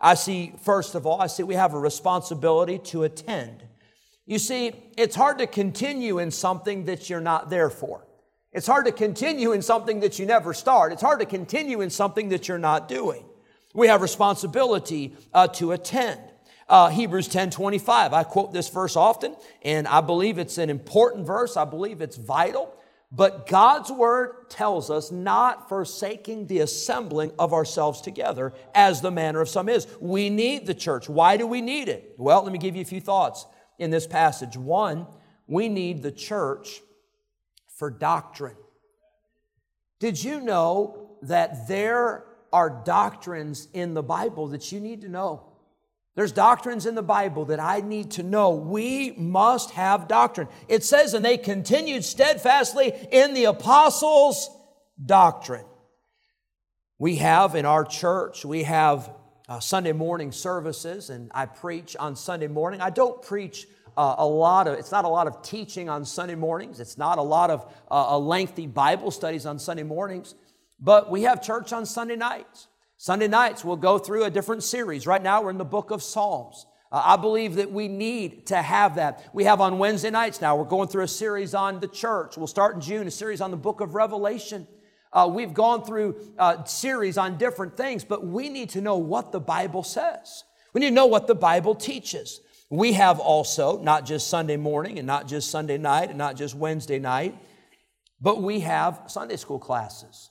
I 0.00 0.14
see, 0.14 0.54
first 0.62 0.94
of 0.94 1.06
all, 1.06 1.20
I 1.20 1.26
see 1.26 1.42
we 1.42 1.56
have 1.56 1.74
a 1.74 1.78
responsibility 1.78 2.78
to 2.78 3.02
attend. 3.02 3.62
You 4.24 4.38
see, 4.38 4.72
it's 4.96 5.14
hard 5.14 5.38
to 5.38 5.46
continue 5.46 6.20
in 6.20 6.30
something 6.30 6.86
that 6.86 7.10
you're 7.10 7.20
not 7.20 7.50
there 7.50 7.68
for. 7.68 8.06
It's 8.52 8.66
hard 8.66 8.86
to 8.86 8.92
continue 8.92 9.52
in 9.52 9.60
something 9.60 10.00
that 10.00 10.18
you 10.18 10.24
never 10.24 10.54
start. 10.54 10.90
It's 10.90 11.02
hard 11.02 11.20
to 11.20 11.26
continue 11.26 11.82
in 11.82 11.90
something 11.90 12.30
that 12.30 12.48
you're 12.48 12.58
not 12.58 12.88
doing. 12.88 13.26
We 13.74 13.88
have 13.88 14.00
responsibility 14.00 15.14
uh, 15.34 15.48
to 15.48 15.72
attend. 15.72 16.20
Uh, 16.70 16.88
Hebrews 16.88 17.26
10 17.26 17.50
25. 17.50 18.12
I 18.12 18.22
quote 18.22 18.52
this 18.52 18.68
verse 18.68 18.94
often, 18.94 19.34
and 19.62 19.88
I 19.88 20.00
believe 20.00 20.38
it's 20.38 20.56
an 20.56 20.70
important 20.70 21.26
verse. 21.26 21.56
I 21.56 21.64
believe 21.64 22.00
it's 22.00 22.16
vital. 22.16 22.72
But 23.10 23.48
God's 23.48 23.90
word 23.90 24.48
tells 24.50 24.88
us 24.88 25.10
not 25.10 25.68
forsaking 25.68 26.46
the 26.46 26.60
assembling 26.60 27.32
of 27.40 27.52
ourselves 27.52 28.00
together 28.00 28.52
as 28.72 29.00
the 29.00 29.10
manner 29.10 29.40
of 29.40 29.48
some 29.48 29.68
is. 29.68 29.88
We 29.98 30.30
need 30.30 30.64
the 30.64 30.74
church. 30.74 31.08
Why 31.08 31.36
do 31.36 31.44
we 31.44 31.60
need 31.60 31.88
it? 31.88 32.14
Well, 32.18 32.44
let 32.44 32.52
me 32.52 32.58
give 32.60 32.76
you 32.76 32.82
a 32.82 32.84
few 32.84 33.00
thoughts 33.00 33.46
in 33.80 33.90
this 33.90 34.06
passage. 34.06 34.56
One, 34.56 35.08
we 35.48 35.68
need 35.68 36.04
the 36.04 36.12
church 36.12 36.82
for 37.66 37.90
doctrine. 37.90 38.54
Did 39.98 40.22
you 40.22 40.40
know 40.40 41.16
that 41.22 41.66
there 41.66 42.26
are 42.52 42.70
doctrines 42.84 43.66
in 43.72 43.94
the 43.94 44.04
Bible 44.04 44.46
that 44.48 44.70
you 44.70 44.78
need 44.78 45.00
to 45.00 45.08
know? 45.08 45.49
There's 46.20 46.32
doctrines 46.32 46.84
in 46.84 46.94
the 46.94 47.02
Bible 47.02 47.46
that 47.46 47.60
I 47.60 47.80
need 47.80 48.10
to 48.10 48.22
know. 48.22 48.50
We 48.50 49.12
must 49.12 49.70
have 49.70 50.06
doctrine. 50.06 50.48
It 50.68 50.84
says, 50.84 51.14
and 51.14 51.24
they 51.24 51.38
continued 51.38 52.04
steadfastly 52.04 52.92
in 53.10 53.32
the 53.32 53.44
apostles' 53.44 54.50
doctrine. 55.02 55.64
We 56.98 57.16
have 57.16 57.54
in 57.54 57.64
our 57.64 57.86
church, 57.86 58.44
we 58.44 58.64
have 58.64 59.10
uh, 59.48 59.60
Sunday 59.60 59.92
morning 59.92 60.30
services, 60.30 61.08
and 61.08 61.30
I 61.34 61.46
preach 61.46 61.96
on 61.96 62.16
Sunday 62.16 62.48
morning. 62.48 62.82
I 62.82 62.90
don't 62.90 63.22
preach 63.22 63.66
uh, 63.96 64.16
a 64.18 64.26
lot 64.26 64.68
of, 64.68 64.78
it's 64.78 64.92
not 64.92 65.06
a 65.06 65.08
lot 65.08 65.26
of 65.26 65.40
teaching 65.40 65.88
on 65.88 66.04
Sunday 66.04 66.34
mornings. 66.34 66.80
It's 66.80 66.98
not 66.98 67.16
a 67.16 67.22
lot 67.22 67.48
of 67.48 67.74
uh, 67.90 68.18
lengthy 68.18 68.66
Bible 68.66 69.10
studies 69.10 69.46
on 69.46 69.58
Sunday 69.58 69.84
mornings, 69.84 70.34
but 70.78 71.10
we 71.10 71.22
have 71.22 71.40
church 71.40 71.72
on 71.72 71.86
Sunday 71.86 72.16
nights. 72.16 72.66
Sunday 73.02 73.28
nights, 73.28 73.64
we'll 73.64 73.76
go 73.76 73.96
through 73.96 74.24
a 74.24 74.30
different 74.30 74.62
series. 74.62 75.06
Right 75.06 75.22
now, 75.22 75.40
we're 75.40 75.48
in 75.48 75.56
the 75.56 75.64
book 75.64 75.90
of 75.90 76.02
Psalms. 76.02 76.66
Uh, 76.92 77.00
I 77.02 77.16
believe 77.16 77.54
that 77.54 77.72
we 77.72 77.88
need 77.88 78.48
to 78.48 78.60
have 78.60 78.96
that. 78.96 79.26
We 79.32 79.44
have 79.44 79.62
on 79.62 79.78
Wednesday 79.78 80.10
nights 80.10 80.42
now, 80.42 80.54
we're 80.54 80.64
going 80.64 80.86
through 80.86 81.04
a 81.04 81.08
series 81.08 81.54
on 81.54 81.80
the 81.80 81.88
church. 81.88 82.36
We'll 82.36 82.46
start 82.46 82.74
in 82.74 82.82
June, 82.82 83.06
a 83.06 83.10
series 83.10 83.40
on 83.40 83.52
the 83.52 83.56
book 83.56 83.80
of 83.80 83.94
Revelation. 83.94 84.68
Uh, 85.14 85.30
we've 85.32 85.54
gone 85.54 85.82
through 85.82 86.14
uh, 86.38 86.62
series 86.64 87.16
on 87.16 87.38
different 87.38 87.74
things, 87.74 88.04
but 88.04 88.26
we 88.26 88.50
need 88.50 88.68
to 88.68 88.82
know 88.82 88.98
what 88.98 89.32
the 89.32 89.40
Bible 89.40 89.82
says. 89.82 90.44
We 90.74 90.82
need 90.82 90.88
to 90.88 90.94
know 90.94 91.06
what 91.06 91.26
the 91.26 91.34
Bible 91.34 91.74
teaches. 91.74 92.42
We 92.68 92.92
have 92.92 93.18
also, 93.18 93.80
not 93.80 94.04
just 94.04 94.28
Sunday 94.28 94.58
morning 94.58 94.98
and 94.98 95.06
not 95.06 95.26
just 95.26 95.50
Sunday 95.50 95.78
night 95.78 96.10
and 96.10 96.18
not 96.18 96.36
just 96.36 96.54
Wednesday 96.54 96.98
night, 96.98 97.34
but 98.20 98.42
we 98.42 98.60
have 98.60 99.04
Sunday 99.06 99.36
school 99.36 99.58
classes. 99.58 100.28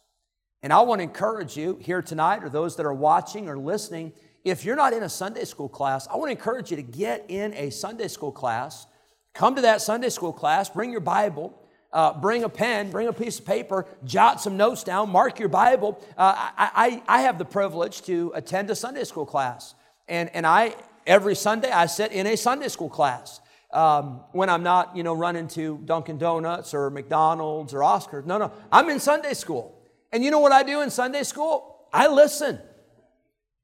And 0.61 0.73
I 0.73 0.81
want 0.81 0.99
to 0.99 1.03
encourage 1.03 1.55
you 1.55 1.77
here 1.81 2.01
tonight, 2.01 2.43
or 2.43 2.49
those 2.49 2.75
that 2.75 2.85
are 2.85 2.93
watching 2.93 3.47
or 3.47 3.57
listening, 3.57 4.11
if 4.43 4.65
you're 4.65 4.75
not 4.75 4.93
in 4.93 5.03
a 5.03 5.09
Sunday 5.09 5.45
school 5.45 5.69
class, 5.69 6.07
I 6.07 6.17
want 6.17 6.27
to 6.27 6.31
encourage 6.31 6.71
you 6.71 6.77
to 6.77 6.83
get 6.83 7.25
in 7.29 7.53
a 7.53 7.69
Sunday 7.69 8.07
school 8.07 8.31
class. 8.31 8.85
Come 9.33 9.55
to 9.55 9.61
that 9.61 9.81
Sunday 9.81 10.09
school 10.09 10.33
class, 10.33 10.69
bring 10.69 10.91
your 10.91 11.01
Bible, 11.01 11.57
uh, 11.93 12.13
bring 12.13 12.43
a 12.43 12.49
pen, 12.49 12.91
bring 12.91 13.07
a 13.07 13.13
piece 13.13 13.39
of 13.39 13.45
paper, 13.45 13.85
jot 14.03 14.41
some 14.41 14.57
notes 14.57 14.83
down, 14.83 15.09
mark 15.09 15.39
your 15.39 15.49
Bible. 15.49 16.03
Uh, 16.17 16.33
I, 16.35 17.01
I, 17.07 17.19
I 17.19 17.21
have 17.21 17.37
the 17.37 17.45
privilege 17.45 18.01
to 18.03 18.31
attend 18.35 18.69
a 18.69 18.75
Sunday 18.75 19.05
school 19.05 19.25
class. 19.25 19.75
And, 20.07 20.29
and 20.33 20.45
I, 20.45 20.75
every 21.07 21.35
Sunday, 21.35 21.71
I 21.71 21.85
sit 21.85 22.11
in 22.11 22.27
a 22.27 22.35
Sunday 22.35 22.67
school 22.67 22.89
class. 22.89 23.39
Um, 23.71 24.21
when 24.31 24.49
I'm 24.49 24.63
not, 24.63 24.97
you 24.97 25.03
know, 25.03 25.13
running 25.13 25.47
to 25.49 25.77
Dunkin' 25.85 26.17
Donuts 26.17 26.73
or 26.73 26.89
McDonald's 26.89 27.71
or 27.71 27.81
Oscars. 27.81 28.25
No, 28.25 28.39
no, 28.39 28.51
I'm 28.71 28.89
in 28.89 28.99
Sunday 28.99 29.35
school. 29.35 29.78
And 30.11 30.23
you 30.23 30.31
know 30.31 30.39
what 30.39 30.51
I 30.51 30.63
do 30.63 30.81
in 30.81 30.89
Sunday 30.89 31.23
school? 31.23 31.87
I 31.93 32.07
listen. 32.07 32.59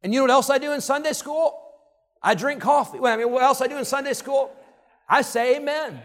And 0.03 0.13
you 0.13 0.19
know 0.19 0.25
what 0.25 0.31
else 0.31 0.49
I 0.49 0.57
do 0.57 0.71
in 0.73 0.81
Sunday 0.81 1.13
school? 1.13 1.61
I 2.21 2.35
drink 2.35 2.61
coffee. 2.61 2.99
Well, 2.99 3.13
I 3.13 3.17
mean, 3.17 3.31
what 3.31 3.43
else 3.43 3.61
I 3.61 3.67
do 3.67 3.77
in 3.77 3.85
Sunday 3.85 4.13
school? 4.13 4.51
I 5.07 5.21
say 5.21 5.57
amen. 5.57 6.01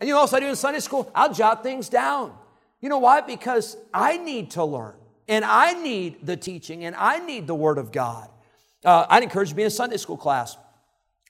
And 0.00 0.08
you 0.08 0.14
know 0.14 0.20
what 0.20 0.22
else 0.22 0.32
I 0.34 0.40
do 0.40 0.48
in 0.48 0.56
Sunday 0.56 0.80
school? 0.80 1.10
I'll 1.14 1.32
jot 1.32 1.62
things 1.62 1.88
down. 1.88 2.34
You 2.80 2.88
know 2.88 2.98
why? 2.98 3.20
Because 3.20 3.76
I 3.94 4.16
need 4.16 4.52
to 4.52 4.64
learn. 4.64 4.94
And 5.28 5.44
I 5.44 5.72
need 5.74 6.26
the 6.26 6.36
teaching 6.36 6.84
and 6.84 6.96
I 6.96 7.24
need 7.24 7.46
the 7.46 7.54
Word 7.54 7.78
of 7.78 7.92
God. 7.92 8.28
Uh, 8.84 9.06
I'd 9.08 9.22
encourage 9.22 9.48
you 9.48 9.52
to 9.52 9.56
be 9.56 9.62
in 9.62 9.68
a 9.68 9.70
Sunday 9.70 9.96
school 9.96 10.16
class. 10.16 10.56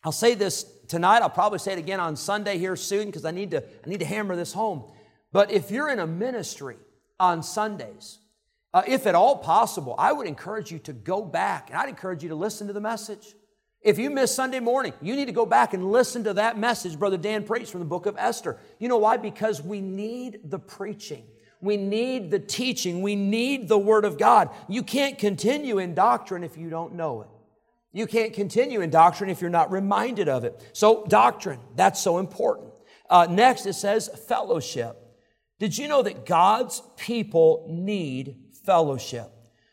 I'll 0.03 0.13
say 0.13 0.35
this 0.35 0.65
tonight. 0.89 1.21
I'll 1.21 1.31
probably 1.31 1.59
say 1.59 1.73
it 1.73 1.79
again 1.79 2.01
on 2.01 2.17
Sunday 2.17 2.59
here 2.59 2.75
soon 2.77 3.07
because 3.07 3.25
I 3.25 3.31
need 3.31 3.51
to 3.53 3.63
I 3.63 3.89
need 3.89 4.01
to 4.01 4.07
hammer 4.07 4.35
this 4.35 4.53
home. 4.53 4.91
But 5.31 5.51
if 5.51 5.71
you're 5.71 5.91
in 5.91 5.99
a 5.99 6.07
ministry 6.07 6.77
on 7.21 7.43
Sundays 7.43 8.19
uh, 8.75 8.83
if 8.87 9.07
at 9.07 9.15
all 9.15 9.37
possible, 9.37 9.95
I 9.99 10.13
would 10.13 10.27
encourage 10.27 10.71
you 10.71 10.79
to 10.81 10.93
go 10.93 11.23
back 11.23 11.69
and 11.69 11.79
I'd 11.79 11.89
encourage 11.89 12.23
you 12.23 12.31
to 12.31 12.35
listen 12.35 12.67
to 12.69 12.73
the 12.73 12.81
message. 12.81 13.35
If 13.83 13.99
you 13.99 14.11
miss 14.11 14.35
Sunday 14.35 14.61
morning, 14.61 14.93
you 15.03 15.17
need 15.17 15.27
to 15.27 15.33
go 15.33 15.45
back 15.45 15.75
and 15.75 15.91
listen 15.91 16.25
to 16.25 16.35
that 16.35 16.57
message 16.57 16.99
Brother 16.99 17.17
Dan 17.17 17.45
preached 17.45 17.71
from 17.71 17.81
the 17.81 17.87
book 17.87 18.07
of 18.07 18.17
Esther. 18.17 18.59
You 18.79 18.89
know 18.89 18.99
why? 18.99 19.17
Because 19.17 19.61
we 19.61 19.81
need 19.81 20.51
the 20.51 20.59
preaching. 20.59 21.25
We 21.61 21.77
need 21.77 22.31
the 22.31 22.39
teaching. 22.39 23.03
We 23.03 23.17
need 23.17 23.69
the 23.69 23.79
Word 23.79 24.05
of 24.05 24.19
God. 24.19 24.51
You 24.69 24.83
can't 24.83 25.19
continue 25.19 25.79
in 25.79 25.95
doctrine 25.95 26.45
if 26.45 26.57
you 26.57 26.71
don't 26.71 26.95
know 26.95 27.23
it. 27.23 27.29
You 27.93 28.07
can't 28.07 28.33
continue 28.33 28.81
in 28.81 28.91
doctrine 28.91 29.31
if 29.31 29.41
you're 29.41 29.51
not 29.51 29.71
reminded 29.71 30.29
of 30.29 30.45
it. 30.45 30.71
So, 30.73 31.05
doctrine, 31.09 31.61
that's 31.77 32.01
so 32.01 32.19
important. 32.19 32.73
Uh, 33.11 33.27
next, 33.29 33.67
it 33.67 33.75
says 33.75 34.09
fellowship. 34.27 34.97
Did 35.59 35.77
you 35.77 35.87
know 35.89 36.03
that 36.03 36.25
God's 36.25 36.83
people 36.97 37.67
need 37.69 38.42
fellowship. 38.65 39.31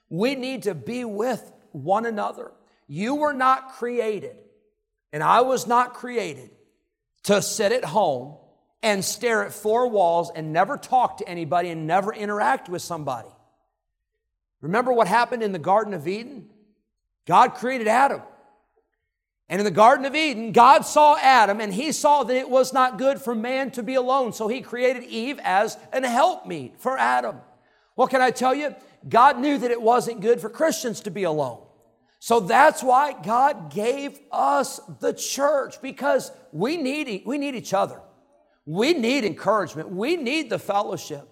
We 0.10 0.36
need 0.36 0.64
to 0.64 0.74
be 0.76 1.06
with 1.06 1.52
one 1.72 2.06
another. 2.06 2.52
You 2.88 3.16
were 3.16 3.34
not 3.34 3.74
created, 3.74 4.36
and 5.14 5.22
I 5.22 5.42
was 5.42 5.68
not 5.68 5.94
created 5.94 6.50
to 7.24 7.42
sit 7.42 7.72
at 7.72 7.86
home 7.86 8.38
and 8.82 9.04
stare 9.04 9.46
at 9.46 9.54
four 9.54 9.88
walls 9.88 10.32
and 10.34 10.54
never 10.54 10.78
talk 10.78 11.18
to 11.18 11.28
anybody 11.28 11.70
and 11.70 11.86
never 11.86 12.14
interact 12.14 12.70
with 12.70 12.82
somebody. 12.82 13.30
Remember 14.62 14.92
what 14.92 15.08
happened 15.08 15.44
in 15.44 15.52
the 15.52 15.60
Garden 15.60 15.94
of 15.94 16.08
Eden? 16.08 16.50
God 17.26 17.56
created 17.56 17.88
Adam. 17.88 18.22
And 19.48 19.60
in 19.60 19.66
the 19.66 19.72
Garden 19.72 20.06
of 20.06 20.16
Eden, 20.16 20.52
God 20.52 20.86
saw 20.86 21.18
Adam 21.18 21.60
and 21.60 21.74
he 21.74 21.92
saw 21.92 22.24
that 22.24 22.36
it 22.36 22.50
was 22.50 22.72
not 22.72 22.98
good 22.98 23.20
for 23.20 23.34
man 23.34 23.72
to 23.72 23.84
be 23.84 23.96
alone. 23.96 24.32
So 24.32 24.48
he 24.48 24.62
created 24.62 25.04
Eve 25.04 25.40
as 25.44 25.78
an 25.92 26.04
helpmeet 26.04 26.80
for 26.80 26.98
Adam. 26.98 27.38
What 28.00 28.12
can 28.12 28.22
I 28.22 28.32
tell 28.32 28.56
you? 28.56 28.74
God 29.10 29.42
knew 29.42 29.58
that 29.58 29.72
it 29.72 29.82
wasn't 29.82 30.22
good 30.22 30.40
for 30.40 30.50
Christians 30.50 31.02
to 31.02 31.12
be 31.12 31.24
alone. 31.24 31.60
So 32.20 32.40
that's 32.40 32.82
why 32.82 33.12
God 33.12 33.74
gave 33.74 34.18
us 34.32 34.80
the 35.02 35.12
church 35.12 35.82
because 35.82 36.32
we 36.54 36.78
need, 36.78 37.24
we 37.26 37.38
need 37.38 37.56
each 37.56 37.74
other. 37.74 38.00
We 38.66 38.94
need 38.94 39.26
encouragement. 39.26 39.90
We 39.90 40.16
need 40.16 40.50
the 40.50 40.58
fellowship. 40.58 41.28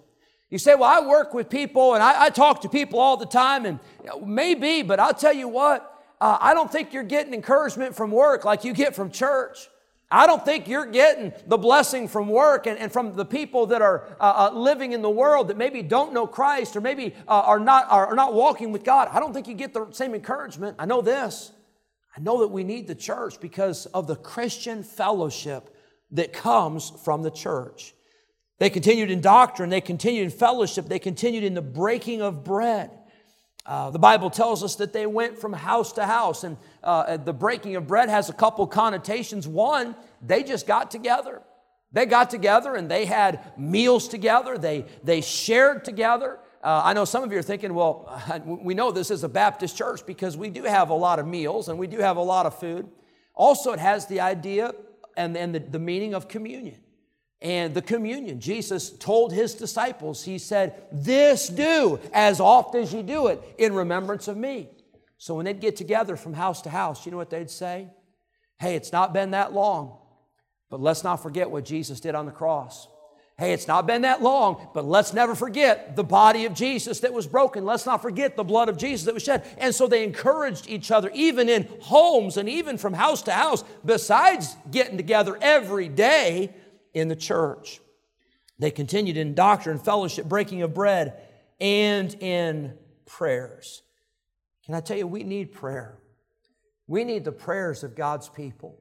You 0.50 0.58
say, 0.58 0.74
well, 0.74 0.90
I 0.90 1.08
work 1.08 1.32
with 1.32 1.48
people 1.48 1.94
and 1.94 2.02
I, 2.02 2.24
I 2.24 2.28
talk 2.28 2.60
to 2.60 2.68
people 2.68 3.00
all 3.00 3.16
the 3.16 3.24
time, 3.24 3.64
and 3.64 3.80
you 4.04 4.10
know, 4.10 4.20
maybe, 4.20 4.82
but 4.82 5.00
I'll 5.00 5.14
tell 5.14 5.32
you 5.32 5.48
what, 5.48 5.90
uh, 6.20 6.36
I 6.38 6.52
don't 6.52 6.70
think 6.70 6.92
you're 6.92 7.02
getting 7.02 7.32
encouragement 7.32 7.96
from 7.96 8.10
work 8.10 8.44
like 8.44 8.64
you 8.64 8.74
get 8.74 8.94
from 8.94 9.10
church. 9.10 9.70
I 10.10 10.26
don't 10.26 10.42
think 10.42 10.68
you're 10.68 10.86
getting 10.86 11.32
the 11.46 11.58
blessing 11.58 12.08
from 12.08 12.28
work 12.28 12.66
and, 12.66 12.78
and 12.78 12.90
from 12.90 13.14
the 13.14 13.26
people 13.26 13.66
that 13.66 13.82
are 13.82 14.06
uh, 14.18 14.50
uh, 14.50 14.58
living 14.58 14.92
in 14.92 15.02
the 15.02 15.10
world 15.10 15.48
that 15.48 15.58
maybe 15.58 15.82
don't 15.82 16.14
know 16.14 16.26
Christ 16.26 16.76
or 16.76 16.80
maybe 16.80 17.14
uh, 17.26 17.42
are, 17.44 17.60
not, 17.60 17.86
are, 17.90 18.06
are 18.06 18.14
not 18.14 18.32
walking 18.32 18.72
with 18.72 18.84
God. 18.84 19.08
I 19.12 19.20
don't 19.20 19.34
think 19.34 19.48
you 19.48 19.54
get 19.54 19.74
the 19.74 19.86
same 19.92 20.14
encouragement. 20.14 20.76
I 20.78 20.86
know 20.86 21.02
this. 21.02 21.52
I 22.16 22.20
know 22.20 22.40
that 22.40 22.48
we 22.48 22.64
need 22.64 22.86
the 22.86 22.94
church 22.94 23.38
because 23.38 23.84
of 23.86 24.06
the 24.06 24.16
Christian 24.16 24.82
fellowship 24.82 25.76
that 26.12 26.32
comes 26.32 26.90
from 27.04 27.22
the 27.22 27.30
church. 27.30 27.94
They 28.58 28.70
continued 28.70 29.10
in 29.10 29.20
doctrine, 29.20 29.70
they 29.70 29.80
continued 29.80 30.24
in 30.24 30.30
fellowship, 30.30 30.88
they 30.88 30.98
continued 30.98 31.44
in 31.44 31.54
the 31.54 31.62
breaking 31.62 32.22
of 32.22 32.44
bread. 32.44 32.90
Uh, 33.68 33.90
the 33.90 33.98
Bible 33.98 34.30
tells 34.30 34.64
us 34.64 34.76
that 34.76 34.94
they 34.94 35.06
went 35.06 35.38
from 35.38 35.52
house 35.52 35.92
to 35.92 36.06
house, 36.06 36.42
and 36.42 36.56
uh, 36.82 37.18
the 37.18 37.34
breaking 37.34 37.76
of 37.76 37.86
bread 37.86 38.08
has 38.08 38.30
a 38.30 38.32
couple 38.32 38.66
connotations. 38.66 39.46
One, 39.46 39.94
they 40.22 40.42
just 40.42 40.66
got 40.66 40.90
together. 40.90 41.42
They 41.92 42.06
got 42.06 42.30
together 42.30 42.74
and 42.74 42.90
they 42.90 43.04
had 43.04 43.58
meals 43.58 44.08
together, 44.08 44.58
they, 44.58 44.86
they 45.04 45.20
shared 45.20 45.84
together. 45.84 46.38
Uh, 46.62 46.82
I 46.84 46.92
know 46.92 47.04
some 47.04 47.22
of 47.22 47.32
you 47.32 47.38
are 47.38 47.42
thinking, 47.42 47.72
well, 47.74 48.10
we 48.44 48.74
know 48.74 48.90
this 48.90 49.10
is 49.10 49.22
a 49.22 49.28
Baptist 49.28 49.76
church 49.76 50.04
because 50.06 50.36
we 50.36 50.50
do 50.50 50.64
have 50.64 50.90
a 50.90 50.94
lot 50.94 51.18
of 51.18 51.26
meals 51.26 51.68
and 51.68 51.78
we 51.78 51.86
do 51.86 51.98
have 51.98 52.16
a 52.16 52.22
lot 52.22 52.46
of 52.46 52.58
food. 52.58 52.88
Also, 53.34 53.72
it 53.72 53.78
has 53.78 54.06
the 54.06 54.20
idea 54.20 54.74
and, 55.16 55.36
and 55.36 55.54
the, 55.54 55.60
the 55.60 55.78
meaning 55.78 56.14
of 56.14 56.26
communion. 56.26 56.80
And 57.40 57.74
the 57.74 57.82
communion. 57.82 58.40
Jesus 58.40 58.90
told 58.90 59.32
his 59.32 59.54
disciples, 59.54 60.24
He 60.24 60.38
said, 60.38 60.74
This 60.90 61.48
do 61.48 62.00
as 62.12 62.40
oft 62.40 62.74
as 62.74 62.92
you 62.92 63.02
do 63.02 63.28
it 63.28 63.42
in 63.58 63.72
remembrance 63.72 64.28
of 64.28 64.36
me. 64.36 64.68
So 65.18 65.34
when 65.34 65.44
they'd 65.44 65.60
get 65.60 65.76
together 65.76 66.16
from 66.16 66.34
house 66.34 66.62
to 66.62 66.70
house, 66.70 67.04
you 67.04 67.12
know 67.12 67.18
what 67.18 67.30
they'd 67.30 67.50
say? 67.50 67.88
Hey, 68.58 68.74
it's 68.74 68.92
not 68.92 69.12
been 69.12 69.32
that 69.32 69.52
long, 69.52 69.98
but 70.70 70.80
let's 70.80 71.04
not 71.04 71.22
forget 71.22 71.50
what 71.50 71.64
Jesus 71.64 72.00
did 72.00 72.14
on 72.14 72.26
the 72.26 72.32
cross. 72.32 72.88
Hey, 73.36 73.52
it's 73.52 73.68
not 73.68 73.86
been 73.86 74.02
that 74.02 74.20
long, 74.20 74.68
but 74.74 74.84
let's 74.84 75.12
never 75.12 75.36
forget 75.36 75.94
the 75.94 76.02
body 76.02 76.44
of 76.44 76.54
Jesus 76.54 76.98
that 77.00 77.12
was 77.12 77.28
broken. 77.28 77.64
Let's 77.64 77.86
not 77.86 78.02
forget 78.02 78.34
the 78.34 78.42
blood 78.42 78.68
of 78.68 78.76
Jesus 78.76 79.06
that 79.06 79.14
was 79.14 79.22
shed. 79.22 79.46
And 79.58 79.72
so 79.72 79.86
they 79.86 80.02
encouraged 80.02 80.68
each 80.68 80.90
other, 80.90 81.08
even 81.14 81.48
in 81.48 81.68
homes 81.82 82.36
and 82.36 82.48
even 82.48 82.78
from 82.78 82.94
house 82.94 83.22
to 83.22 83.32
house, 83.32 83.62
besides 83.84 84.56
getting 84.72 84.96
together 84.96 85.38
every 85.40 85.88
day 85.88 86.52
in 86.94 87.08
the 87.08 87.16
church. 87.16 87.80
They 88.58 88.70
continued 88.70 89.16
in 89.16 89.34
doctrine, 89.34 89.78
fellowship, 89.78 90.26
breaking 90.26 90.62
of 90.62 90.74
bread, 90.74 91.14
and 91.60 92.12
in 92.22 92.74
prayers. 93.06 93.82
Can 94.66 94.74
I 94.74 94.80
tell 94.80 94.96
you, 94.96 95.06
we 95.06 95.22
need 95.22 95.52
prayer. 95.52 95.98
We 96.86 97.04
need 97.04 97.24
the 97.24 97.32
prayers 97.32 97.84
of 97.84 97.94
God's 97.94 98.28
people. 98.28 98.78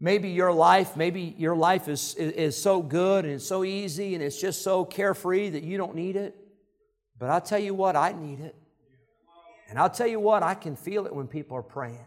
Maybe 0.00 0.30
your 0.30 0.52
life, 0.52 0.96
maybe 0.96 1.34
your 1.38 1.54
life 1.54 1.88
is, 1.88 2.14
is, 2.16 2.32
is, 2.32 2.56
so 2.60 2.82
good 2.82 3.24
and 3.24 3.40
so 3.40 3.64
easy 3.64 4.14
and 4.14 4.22
it's 4.22 4.40
just 4.40 4.62
so 4.62 4.84
carefree 4.84 5.50
that 5.50 5.62
you 5.62 5.78
don't 5.78 5.94
need 5.94 6.16
it. 6.16 6.36
But 7.18 7.30
I'll 7.30 7.40
tell 7.40 7.58
you 7.58 7.74
what, 7.74 7.94
I 7.94 8.12
need 8.12 8.40
it. 8.40 8.56
And 9.68 9.78
I'll 9.78 9.90
tell 9.90 10.06
you 10.06 10.20
what, 10.20 10.42
I 10.42 10.54
can 10.54 10.76
feel 10.76 11.06
it 11.06 11.14
when 11.14 11.26
people 11.26 11.56
are 11.56 11.62
praying. 11.62 12.04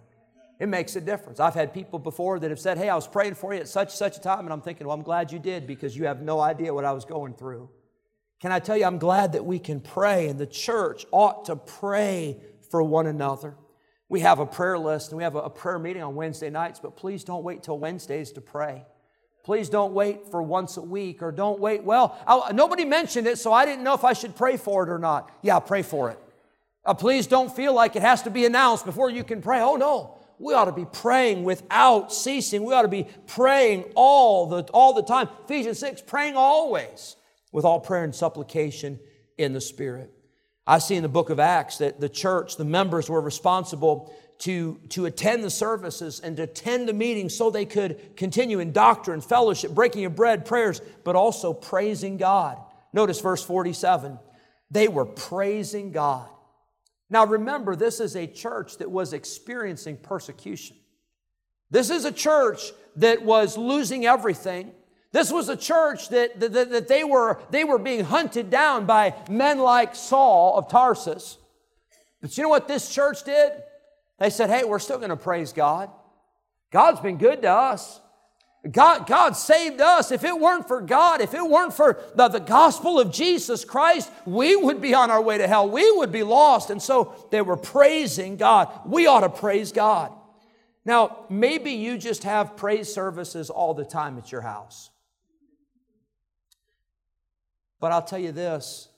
It 0.60 0.68
makes 0.68 0.96
a 0.96 1.02
difference. 1.02 1.40
I've 1.40 1.54
had 1.54 1.74
people 1.74 2.00
before 2.00 2.40
that 2.40 2.50
have 2.50 2.60
said, 2.60 2.78
Hey, 2.78 2.90
I 2.90 2.96
was 2.96 3.08
praying 3.08 3.36
for 3.36 3.54
you 3.54 3.60
at 3.60 3.68
such 3.68 3.96
such 3.96 4.18
a 4.18 4.22
time, 4.22 4.42
and 4.42 4.52
I'm 4.52 4.62
thinking, 4.62 4.88
Well, 4.88 4.96
I'm 4.96 5.04
glad 5.04 5.32
you 5.32 5.40
did 5.40 5.68
because 5.68 5.96
you 5.96 6.06
have 6.06 6.22
no 6.22 6.40
idea 6.40 6.74
what 6.74 6.86
I 6.86 6.94
was 6.94 7.06
going 7.06 7.34
through. 7.34 7.70
Can 8.40 8.52
I 8.52 8.60
tell 8.60 8.78
you, 8.78 8.86
I'm 8.86 9.00
glad 9.00 9.34
that 9.34 9.46
we 9.46 9.60
can 9.60 9.80
pray, 9.80 10.28
and 10.28 10.40
the 10.40 10.46
church 10.46 11.06
ought 11.12 11.46
to 11.46 11.56
pray 11.56 12.38
for 12.70 12.84
one 12.84 13.08
another. 13.08 13.56
We 14.10 14.22
have 14.22 14.40
a 14.40 14.46
prayer 14.46 14.78
list 14.78 15.12
and 15.12 15.18
we 15.18 15.24
have 15.24 15.36
a, 15.36 15.50
prayer 15.50 15.80
meeting 15.80 16.02
on 16.02 16.16
Wednesday 16.16 16.50
nights, 16.50 16.80
but 16.80 16.96
please 16.96 17.24
don't 17.24 17.44
wait 17.44 17.64
till 17.64 17.78
Wednesdays 17.78 18.32
to 18.34 18.42
pray. 18.42 18.86
Please 19.44 19.70
don't 19.70 19.94
wait 19.94 20.28
for 20.30 20.42
once 20.42 20.78
a 20.78 20.82
week 20.82 21.22
or 21.22 21.32
don't 21.32 21.60
wait. 21.60 21.84
Well, 21.84 22.18
I, 22.26 22.52
nobody 22.54 22.86
mentioned 22.86 23.28
it, 23.28 23.38
so 23.38 23.52
I 23.52 23.66
didn't 23.66 23.84
know 23.84 23.94
if 23.94 24.04
I 24.04 24.14
should 24.14 24.36
pray 24.36 24.58
for 24.58 24.84
it 24.84 24.90
or 24.90 25.00
not. 25.00 25.32
Yeah, 25.42 25.60
pray 25.60 25.82
for 25.82 26.10
it. 26.10 26.20
Uh, 26.86 26.94
please 26.94 27.28
don't 27.28 27.54
feel 27.54 27.74
like 27.74 27.96
it 27.98 28.02
has 28.02 28.22
to 28.24 28.30
be 28.30 28.46
announced 28.46 28.86
before 28.86 29.10
you 29.10 29.24
can 29.24 29.42
pray. 29.42 29.62
Oh, 29.62 29.76
no. 29.76 30.17
We 30.40 30.54
ought 30.54 30.66
to 30.66 30.72
be 30.72 30.86
praying 30.86 31.44
without 31.44 32.14
ceasing. 32.14 32.64
We 32.64 32.74
ought 32.74 32.84
to 32.84 32.88
be 32.88 33.08
praying 33.26 33.86
all 33.96 34.48
the, 34.48 34.64
all 34.74 34.94
the 34.94 35.04
time. 35.04 35.30
Ephesians 35.46 35.80
6, 35.80 36.04
praying 36.04 36.36
always 36.36 37.16
with 37.52 37.66
all 37.66 37.80
prayer 37.80 38.04
and 38.04 38.14
supplication 38.14 39.00
in 39.38 39.54
the 39.54 39.62
Spirit. 39.62 40.14
I 40.66 40.80
see 40.80 40.96
in 40.96 41.04
the 41.04 41.10
book 41.10 41.30
of 41.30 41.40
Acts 41.40 41.78
that 41.78 42.00
the 42.00 42.10
church, 42.10 42.58
the 42.58 42.66
members 42.66 43.10
were 43.10 43.22
responsible 43.22 44.14
to, 44.40 44.80
to 44.90 45.06
attend 45.06 45.44
the 45.44 45.50
services 45.50 46.20
and 46.20 46.38
to 46.38 46.44
attend 46.44 46.88
the 46.88 46.94
meetings 46.94 47.36
so 47.36 47.50
they 47.50 47.66
could 47.66 48.16
continue 48.16 48.60
in 48.60 48.72
doctrine, 48.72 49.22
fellowship, 49.22 49.72
breaking 49.72 50.06
of 50.06 50.16
bread, 50.16 50.46
prayers, 50.46 50.82
but 51.04 51.16
also 51.16 51.54
praising 51.54 52.18
God. 52.18 52.58
Notice 52.94 53.22
verse 53.22 53.44
47. 53.44 54.20
They 54.70 54.88
were 54.88 55.06
praising 55.06 55.92
God. 55.92 56.30
Now 57.10 57.26
remember, 57.26 57.76
this 57.76 58.00
is 58.00 58.16
a 58.16 58.28
church 58.28 58.78
that 58.78 58.92
was 58.92 59.14
experiencing 59.14 59.98
persecution. 59.98 60.76
This 61.70 61.90
is 61.90 62.06
a 62.06 62.12
church 62.12 62.72
that 62.98 63.22
was 63.22 63.58
losing 63.58 64.06
everything. 64.06 64.72
This 65.12 65.32
was 65.32 65.50
a 65.50 65.56
church 65.56 66.10
that, 66.10 66.40
that, 66.40 66.54
that 66.54 66.88
they, 66.88 67.04
were, 67.04 67.42
they 67.50 67.64
were 67.64 67.78
being 67.78 68.04
hunted 68.04 68.50
down 68.50 68.86
by 68.86 69.16
men 69.30 69.60
like 69.60 69.96
Saul 69.96 70.58
of 70.58 70.70
Tarsus. 70.70 71.38
But 72.22 72.38
you 72.38 72.44
know 72.44 72.50
what 72.50 72.68
this 72.68 72.94
church 72.94 73.24
did? 73.24 73.52
They 74.20 74.30
said, 74.30 74.50
hey, 74.50 74.64
we're 74.64 74.80
still 74.80 74.98
going 74.98 75.10
to 75.10 75.16
praise 75.16 75.54
God. 75.54 75.90
God's 76.72 77.00
been 77.00 77.18
good 77.18 77.42
to 77.44 77.52
us. 77.52 78.02
God, 78.72 79.08
God 79.08 79.36
saved 79.36 79.82
us. 79.82 80.12
If 80.12 80.24
it 80.24 80.38
weren't 80.38 80.68
for 80.68 80.82
God, 80.82 81.22
if 81.22 81.34
it 81.34 81.44
weren't 81.44 81.74
for 81.74 82.00
the, 82.16 82.28
the 82.28 82.40
gospel 82.40 83.00
of 83.00 83.12
Jesus 83.12 83.64
Christ, 83.64 84.12
we 84.26 84.56
would 84.56 84.82
be 84.82 84.94
on 84.94 85.12
our 85.12 85.22
way 85.22 85.38
to 85.38 85.48
hell. 85.48 85.70
We 85.70 85.90
would 85.98 86.12
be 86.12 86.24
lost. 86.24 86.70
And 86.70 86.82
so 86.82 87.28
they 87.32 87.42
were 87.42 87.58
praising 87.58 88.36
God. 88.36 88.70
We 88.86 89.08
ought 89.08 89.22
to 89.22 89.30
praise 89.30 89.72
God. 89.72 90.12
Now, 90.86 91.26
maybe 91.30 91.72
you 91.72 91.98
just 91.98 92.24
have 92.24 92.58
praise 92.58 92.92
services 92.92 93.50
all 93.50 93.74
the 93.74 93.86
time 93.86 94.18
at 94.18 94.32
your 94.32 94.42
house. 94.42 94.90
But 97.80 97.92
I'll 97.92 98.02
tell 98.02 98.20
you 98.20 98.32
this 98.32 98.90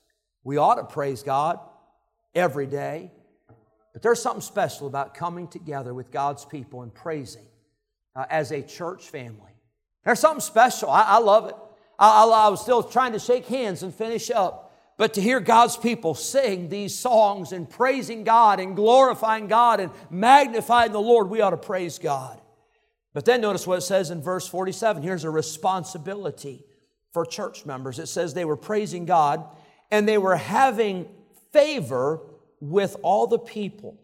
we 0.43 0.57
ought 0.57 0.75
to 0.75 0.83
praise 0.83 1.23
God 1.23 1.59
every 2.33 2.67
day. 2.67 3.11
But 3.91 4.03
there's 4.03 4.21
something 4.21 4.41
special 4.41 4.87
about 4.87 5.15
coming 5.15 5.47
together 5.47 5.93
with 5.93 6.11
God's 6.11 6.45
people 6.45 6.83
and 6.83 6.93
praising 6.93 7.47
uh, 8.15 8.25
as 8.29 8.51
a 8.51 8.61
church 8.61 9.09
family. 9.09 9.48
There's 10.05 10.19
something 10.19 10.41
special. 10.41 10.89
I, 10.89 11.03
I 11.03 11.17
love 11.19 11.47
it. 11.49 11.55
I, 11.97 12.23
I, 12.23 12.45
I 12.45 12.47
was 12.49 12.61
still 12.61 12.83
trying 12.83 13.13
to 13.13 13.19
shake 13.19 13.45
hands 13.47 13.83
and 13.83 13.93
finish 13.93 14.31
up. 14.31 14.65
But 14.97 15.13
to 15.13 15.21
hear 15.21 15.39
God's 15.39 15.77
people 15.77 16.13
sing 16.13 16.67
these 16.67 16.93
songs 16.93 17.53
and 17.53 17.69
praising 17.69 18.25
God 18.25 18.59
and 18.59 18.75
glorifying 18.75 19.47
God 19.47 19.79
and 19.79 19.91
magnifying 20.09 20.91
the 20.91 20.99
Lord, 20.99 21.29
we 21.29 21.39
ought 21.39 21.51
to 21.51 21.57
praise 21.57 21.99
God. 21.99 22.39
But 23.13 23.25
then 23.25 23.41
notice 23.41 23.65
what 23.65 23.77
it 23.77 23.83
says 23.83 24.11
in 24.11 24.21
verse 24.21 24.47
47. 24.47 25.01
Here's 25.01 25.23
a 25.23 25.29
responsibility 25.29 26.65
for 27.13 27.25
church 27.25 27.65
members. 27.65 27.97
It 27.97 28.07
says 28.07 28.33
they 28.33 28.45
were 28.45 28.57
praising 28.57 29.05
God 29.05 29.45
and 29.89 30.07
they 30.07 30.17
were 30.17 30.35
having 30.35 31.07
favor 31.51 32.21
with 32.59 32.97
all 33.01 33.27
the 33.27 33.39
people. 33.39 33.97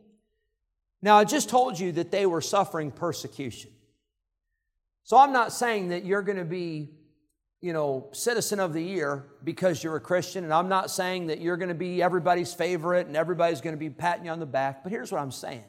Now, 1.01 1.17
I 1.17 1.25
just 1.25 1.49
told 1.49 1.79
you 1.79 1.91
that 1.93 2.10
they 2.10 2.25
were 2.25 2.41
suffering 2.41 2.89
persecution. 2.89 3.71
So 5.05 5.17
I'm 5.17 5.31
not 5.31 5.53
saying 5.53 5.89
that 5.89 6.03
you're 6.03 6.23
going 6.23 6.39
to 6.39 6.43
be, 6.43 6.89
you 7.61 7.73
know, 7.73 8.09
citizen 8.11 8.59
of 8.59 8.73
the 8.73 8.81
year 8.81 9.27
because 9.43 9.83
you're 9.83 9.95
a 9.95 10.01
Christian, 10.01 10.43
and 10.43 10.51
I'm 10.51 10.67
not 10.67 10.89
saying 10.89 11.27
that 11.27 11.39
you're 11.39 11.57
going 11.57 11.69
to 11.69 11.75
be 11.75 12.01
everybody's 12.01 12.55
favorite 12.55 13.05
and 13.05 13.15
everybody's 13.15 13.61
going 13.61 13.75
to 13.75 13.79
be 13.79 13.91
patting 13.91 14.25
you 14.25 14.31
on 14.31 14.39
the 14.39 14.47
back, 14.47 14.81
but 14.81 14.91
here's 14.91 15.11
what 15.11 15.21
I'm 15.21 15.31
saying. 15.31 15.63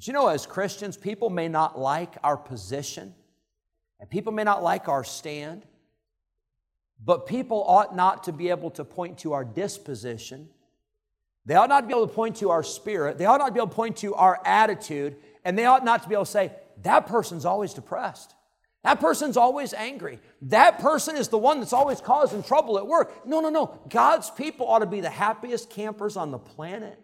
You 0.00 0.12
know, 0.12 0.26
as 0.26 0.44
Christians, 0.44 0.96
people 0.96 1.30
may 1.30 1.46
not 1.46 1.78
like 1.78 2.16
our 2.24 2.36
position, 2.36 3.14
and 4.00 4.10
people 4.10 4.32
may 4.32 4.42
not 4.42 4.60
like 4.60 4.88
our 4.88 5.04
stand, 5.04 5.64
but 7.04 7.26
people 7.26 7.62
ought 7.64 7.94
not 7.94 8.24
to 8.24 8.32
be 8.32 8.48
able 8.48 8.70
to 8.72 8.84
point 8.84 9.18
to 9.18 9.34
our 9.34 9.44
disposition. 9.44 10.48
They 11.46 11.54
ought 11.54 11.68
not 11.68 11.82
to 11.82 11.86
be 11.86 11.92
able 11.92 12.08
to 12.08 12.12
point 12.14 12.36
to 12.36 12.50
our 12.50 12.64
spirit. 12.64 13.18
They 13.18 13.24
ought 13.24 13.38
not 13.38 13.46
to 13.46 13.52
be 13.52 13.60
able 13.60 13.68
to 13.68 13.74
point 13.76 13.98
to 13.98 14.14
our 14.14 14.40
attitude. 14.44 15.16
And 15.44 15.58
they 15.58 15.64
ought 15.64 15.84
not 15.84 16.04
to 16.04 16.08
be 16.08 16.14
able 16.14 16.24
to 16.24 16.30
say, 16.30 16.52
that 16.82 17.06
person's 17.06 17.44
always 17.44 17.74
depressed. 17.74 18.34
That 18.84 18.98
person's 18.98 19.36
always 19.36 19.72
angry. 19.74 20.18
That 20.42 20.80
person 20.80 21.16
is 21.16 21.28
the 21.28 21.38
one 21.38 21.60
that's 21.60 21.72
always 21.72 22.00
causing 22.00 22.42
trouble 22.42 22.78
at 22.78 22.86
work. 22.86 23.24
No, 23.26 23.40
no, 23.40 23.48
no. 23.48 23.78
God's 23.88 24.28
people 24.30 24.66
ought 24.66 24.80
to 24.80 24.86
be 24.86 25.00
the 25.00 25.10
happiest 25.10 25.70
campers 25.70 26.16
on 26.16 26.32
the 26.32 26.38
planet. 26.38 26.98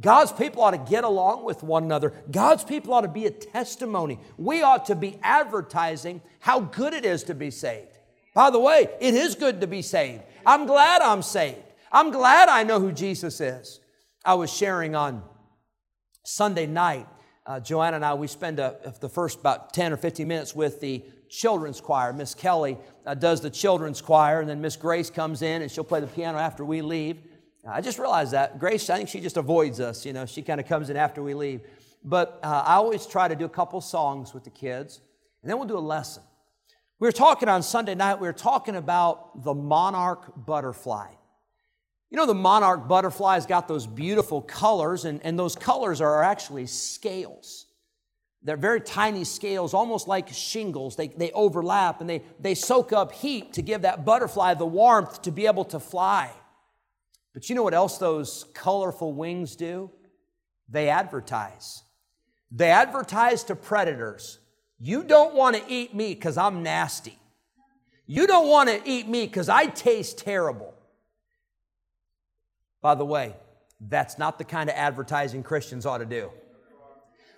God's 0.00 0.32
people 0.32 0.62
ought 0.62 0.72
to 0.72 0.90
get 0.90 1.04
along 1.04 1.44
with 1.44 1.62
one 1.62 1.84
another. 1.84 2.12
God's 2.30 2.64
people 2.64 2.94
ought 2.94 3.02
to 3.02 3.08
be 3.08 3.26
a 3.26 3.30
testimony. 3.30 4.18
We 4.36 4.62
ought 4.62 4.86
to 4.86 4.96
be 4.96 5.18
advertising 5.22 6.22
how 6.40 6.60
good 6.60 6.94
it 6.94 7.04
is 7.04 7.24
to 7.24 7.34
be 7.34 7.50
saved. 7.50 7.98
By 8.34 8.50
the 8.50 8.58
way, 8.58 8.88
it 9.00 9.14
is 9.14 9.34
good 9.34 9.60
to 9.60 9.66
be 9.66 9.82
saved. 9.82 10.22
I'm 10.46 10.66
glad 10.66 11.02
I'm 11.02 11.22
saved. 11.22 11.58
I'm 11.92 12.10
glad 12.10 12.48
I 12.48 12.62
know 12.62 12.80
who 12.80 12.90
Jesus 12.90 13.40
is. 13.40 13.80
I 14.24 14.34
was 14.34 14.50
sharing 14.52 14.96
on 14.96 15.22
Sunday 16.24 16.66
night. 16.66 17.06
Uh, 17.44 17.58
Joanna 17.58 17.96
and 17.96 18.04
I, 18.04 18.14
we 18.14 18.28
spend 18.28 18.60
a, 18.60 18.94
the 19.00 19.08
first 19.08 19.40
about 19.40 19.72
10 19.72 19.92
or 19.92 19.96
15 19.96 20.28
minutes 20.28 20.54
with 20.54 20.80
the 20.80 21.04
children's 21.28 21.80
choir. 21.80 22.12
Miss 22.12 22.34
Kelly 22.34 22.78
uh, 23.04 23.14
does 23.14 23.40
the 23.40 23.50
children's 23.50 24.00
choir, 24.00 24.40
and 24.40 24.48
then 24.48 24.60
Miss 24.60 24.76
Grace 24.76 25.10
comes 25.10 25.42
in 25.42 25.62
and 25.62 25.70
she'll 25.70 25.82
play 25.82 26.00
the 26.00 26.06
piano 26.06 26.38
after 26.38 26.64
we 26.64 26.82
leave. 26.82 27.16
I 27.68 27.80
just 27.80 27.98
realized 27.98 28.32
that. 28.32 28.58
Grace, 28.58 28.90
I 28.90 28.96
think 28.96 29.08
she 29.08 29.20
just 29.20 29.36
avoids 29.36 29.80
us. 29.80 30.04
You 30.04 30.12
know, 30.12 30.26
she 30.26 30.42
kind 30.42 30.60
of 30.60 30.66
comes 30.66 30.90
in 30.90 30.96
after 30.96 31.22
we 31.22 31.34
leave. 31.34 31.62
But 32.04 32.40
uh, 32.42 32.64
I 32.66 32.74
always 32.74 33.06
try 33.06 33.28
to 33.28 33.36
do 33.36 33.44
a 33.44 33.48
couple 33.48 33.80
songs 33.80 34.34
with 34.34 34.44
the 34.44 34.50
kids, 34.50 35.00
and 35.42 35.50
then 35.50 35.58
we'll 35.58 35.68
do 35.68 35.78
a 35.78 35.80
lesson. 35.80 36.22
We 36.98 37.08
were 37.08 37.12
talking 37.12 37.48
on 37.48 37.62
Sunday 37.62 37.94
night, 37.94 38.20
we 38.20 38.26
were 38.26 38.32
talking 38.32 38.76
about 38.76 39.42
the 39.42 39.54
monarch 39.54 40.32
butterfly. 40.36 41.08
You 42.12 42.18
know, 42.18 42.26
the 42.26 42.34
monarch 42.34 42.86
butterfly's 42.88 43.46
got 43.46 43.66
those 43.68 43.86
beautiful 43.86 44.42
colors, 44.42 45.06
and, 45.06 45.18
and 45.24 45.38
those 45.38 45.56
colors 45.56 46.02
are 46.02 46.22
actually 46.22 46.66
scales. 46.66 47.64
They're 48.42 48.58
very 48.58 48.82
tiny 48.82 49.24
scales, 49.24 49.72
almost 49.72 50.06
like 50.06 50.28
shingles. 50.28 50.94
They, 50.94 51.08
they 51.08 51.30
overlap 51.32 52.02
and 52.02 52.10
they, 52.10 52.22
they 52.38 52.54
soak 52.54 52.92
up 52.92 53.12
heat 53.12 53.54
to 53.54 53.62
give 53.62 53.82
that 53.82 54.04
butterfly 54.04 54.52
the 54.54 54.66
warmth 54.66 55.22
to 55.22 55.30
be 55.30 55.46
able 55.46 55.64
to 55.66 55.80
fly. 55.80 56.30
But 57.32 57.48
you 57.48 57.54
know 57.54 57.62
what 57.62 57.72
else 57.72 57.96
those 57.96 58.44
colorful 58.52 59.14
wings 59.14 59.56
do? 59.56 59.90
They 60.68 60.90
advertise. 60.90 61.82
They 62.50 62.70
advertise 62.70 63.42
to 63.44 63.56
predators 63.56 64.38
you 64.78 65.02
don't 65.02 65.34
want 65.34 65.56
to 65.56 65.62
eat 65.66 65.94
me 65.94 66.12
because 66.12 66.36
I'm 66.36 66.62
nasty. 66.62 67.16
You 68.04 68.26
don't 68.26 68.48
want 68.48 68.68
to 68.68 68.82
eat 68.84 69.08
me 69.08 69.26
because 69.26 69.48
I 69.48 69.66
taste 69.66 70.18
terrible. 70.18 70.74
By 72.82 72.96
the 72.96 73.04
way, 73.04 73.34
that's 73.80 74.18
not 74.18 74.38
the 74.38 74.44
kind 74.44 74.68
of 74.68 74.76
advertising 74.76 75.42
Christians 75.42 75.86
ought 75.86 75.98
to 75.98 76.04
do. 76.04 76.30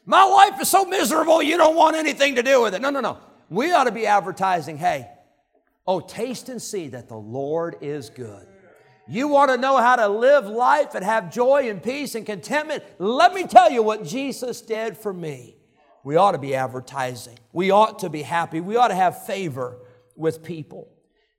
My 0.06 0.24
life 0.24 0.60
is 0.60 0.68
so 0.68 0.84
miserable, 0.84 1.42
you 1.42 1.56
don't 1.56 1.76
want 1.76 1.96
anything 1.96 2.34
to 2.34 2.42
do 2.42 2.62
with 2.62 2.74
it. 2.74 2.82
No, 2.82 2.90
no, 2.90 3.00
no. 3.00 3.18
We 3.48 3.72
ought 3.72 3.84
to 3.84 3.92
be 3.92 4.06
advertising, 4.06 4.78
hey, 4.78 5.08
oh, 5.86 6.00
taste 6.00 6.48
and 6.48 6.60
see 6.60 6.88
that 6.88 7.08
the 7.08 7.16
Lord 7.16 7.76
is 7.80 8.10
good. 8.10 8.46
You 9.06 9.28
want 9.28 9.50
to 9.50 9.58
know 9.58 9.76
how 9.76 9.96
to 9.96 10.08
live 10.08 10.46
life 10.46 10.94
and 10.94 11.04
have 11.04 11.32
joy 11.32 11.68
and 11.68 11.82
peace 11.82 12.14
and 12.14 12.24
contentment? 12.24 12.82
Let 12.98 13.34
me 13.34 13.46
tell 13.46 13.70
you 13.70 13.82
what 13.82 14.04
Jesus 14.04 14.62
did 14.62 14.96
for 14.96 15.12
me. 15.12 15.56
We 16.04 16.16
ought 16.16 16.32
to 16.32 16.38
be 16.38 16.54
advertising. 16.54 17.38
We 17.52 17.70
ought 17.70 17.98
to 18.00 18.10
be 18.10 18.22
happy. 18.22 18.60
We 18.60 18.76
ought 18.76 18.88
to 18.88 18.94
have 18.94 19.26
favor 19.26 19.78
with 20.16 20.42
people. 20.42 20.88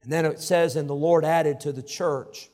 And 0.03 0.11
then 0.11 0.25
it 0.25 0.39
says, 0.39 0.75
and 0.75 0.87
the 0.87 0.95
Lord 0.95 1.25
added 1.25 1.59
to 1.61 1.71
the 1.71 1.83
church 1.83 2.49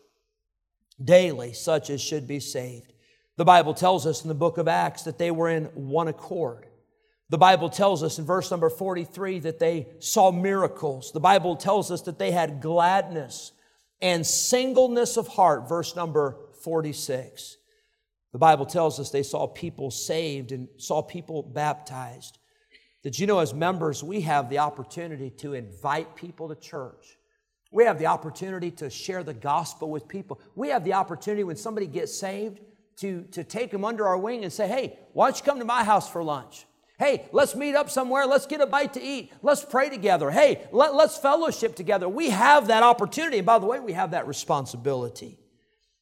daily 1.03 1.53
such 1.53 1.89
as 1.89 2.01
should 2.01 2.27
be 2.27 2.39
saved. 2.39 2.93
The 3.37 3.45
Bible 3.45 3.73
tells 3.73 4.05
us 4.05 4.23
in 4.23 4.27
the 4.27 4.35
book 4.35 4.57
of 4.57 4.67
Acts 4.67 5.03
that 5.03 5.17
they 5.17 5.31
were 5.31 5.49
in 5.49 5.65
one 5.73 6.07
accord. 6.07 6.67
The 7.29 7.37
Bible 7.37 7.69
tells 7.69 8.03
us 8.03 8.19
in 8.19 8.25
verse 8.25 8.51
number 8.51 8.69
43 8.69 9.39
that 9.39 9.57
they 9.57 9.87
saw 9.99 10.31
miracles. 10.31 11.11
The 11.13 11.21
Bible 11.21 11.55
tells 11.55 11.89
us 11.89 12.01
that 12.01 12.19
they 12.19 12.31
had 12.31 12.61
gladness 12.61 13.53
and 14.01 14.27
singleness 14.27 15.15
of 15.15 15.27
heart, 15.27 15.69
verse 15.69 15.95
number 15.95 16.37
46. 16.61 17.57
The 18.33 18.37
Bible 18.37 18.65
tells 18.65 18.99
us 18.99 19.09
they 19.09 19.23
saw 19.23 19.47
people 19.47 19.91
saved 19.91 20.51
and 20.51 20.67
saw 20.77 21.01
people 21.01 21.43
baptized. 21.43 22.37
Did 23.03 23.17
you 23.17 23.27
know, 23.27 23.39
as 23.39 23.53
members, 23.53 24.03
we 24.03 24.21
have 24.21 24.49
the 24.49 24.59
opportunity 24.59 25.29
to 25.37 25.53
invite 25.53 26.15
people 26.15 26.49
to 26.49 26.55
church? 26.55 27.17
We 27.71 27.85
have 27.85 27.97
the 27.97 28.07
opportunity 28.07 28.69
to 28.71 28.89
share 28.89 29.23
the 29.23 29.33
gospel 29.33 29.89
with 29.89 30.07
people. 30.07 30.39
We 30.55 30.69
have 30.69 30.83
the 30.83 30.93
opportunity 30.93 31.43
when 31.43 31.55
somebody 31.55 31.87
gets 31.87 32.17
saved 32.17 32.59
to, 32.97 33.23
to 33.31 33.43
take 33.43 33.71
them 33.71 33.85
under 33.85 34.05
our 34.05 34.17
wing 34.17 34.43
and 34.43 34.51
say, 34.51 34.67
hey, 34.67 34.99
why 35.13 35.27
don't 35.27 35.39
you 35.39 35.45
come 35.45 35.59
to 35.59 35.65
my 35.65 35.83
house 35.83 36.09
for 36.09 36.21
lunch? 36.21 36.65
Hey, 36.99 37.25
let's 37.31 37.55
meet 37.55 37.73
up 37.73 37.89
somewhere. 37.89 38.27
Let's 38.27 38.45
get 38.45 38.61
a 38.61 38.67
bite 38.67 38.93
to 38.93 39.01
eat. 39.01 39.33
Let's 39.41 39.65
pray 39.65 39.89
together. 39.89 40.29
Hey, 40.29 40.67
let, 40.71 40.93
let's 40.93 41.17
fellowship 41.17 41.75
together. 41.75 42.07
We 42.07 42.29
have 42.29 42.67
that 42.67 42.83
opportunity. 42.83 43.37
And 43.37 43.45
by 43.45 43.57
the 43.57 43.65
way, 43.65 43.79
we 43.79 43.93
have 43.93 44.11
that 44.11 44.27
responsibility. 44.27 45.39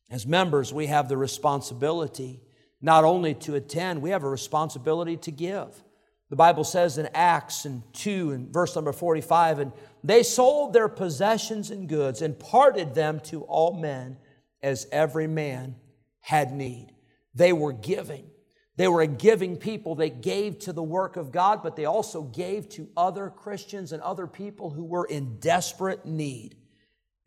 As 0.10 0.26
members, 0.28 0.74
we 0.74 0.88
have 0.88 1.08
the 1.08 1.16
responsibility 1.18 2.42
not 2.82 3.04
only 3.04 3.34
to 3.36 3.56
attend, 3.56 4.02
we 4.02 4.10
have 4.10 4.24
a 4.24 4.30
responsibility 4.30 5.18
to 5.18 5.32
give. 5.32 5.84
The 6.30 6.36
Bible 6.36 6.64
says 6.64 6.98
in 6.98 7.10
Acts 7.14 7.66
and 7.66 7.82
2 7.94 8.32
and 8.32 8.54
verse 8.54 8.76
number 8.76 8.94
45, 8.94 9.60
and 9.60 9.72
they 10.04 10.22
sold 10.22 10.74
their 10.74 10.88
possessions 10.88 11.72
and 11.72 11.90
goods 11.90 12.22
and 12.22 12.38
parted 12.38 12.94
them 12.94 13.20
to 13.22 13.42
all 13.44 13.74
men 13.74 14.18
as 14.62 14.88
every 14.92 15.28
man 15.28 15.76
had 16.20 16.52
need. 16.52 16.94
They 17.34 17.52
were 17.52 17.74
giving. 17.74 18.30
They 18.76 18.88
were 18.88 19.02
a 19.02 19.08
giving 19.08 19.58
people. 19.58 19.96
They 19.96 20.10
gave 20.10 20.60
to 20.60 20.74
the 20.74 20.84
work 20.84 21.18
of 21.18 21.32
God, 21.32 21.64
but 21.64 21.76
they 21.76 21.86
also 21.86 22.22
gave 22.22 22.70
to 22.70 22.88
other 22.96 23.30
Christians 23.30 23.92
and 23.92 24.02
other 24.02 24.28
people 24.28 24.70
who 24.70 24.86
were 24.86 25.06
in 25.06 25.40
desperate 25.40 26.06
need. 26.06 26.56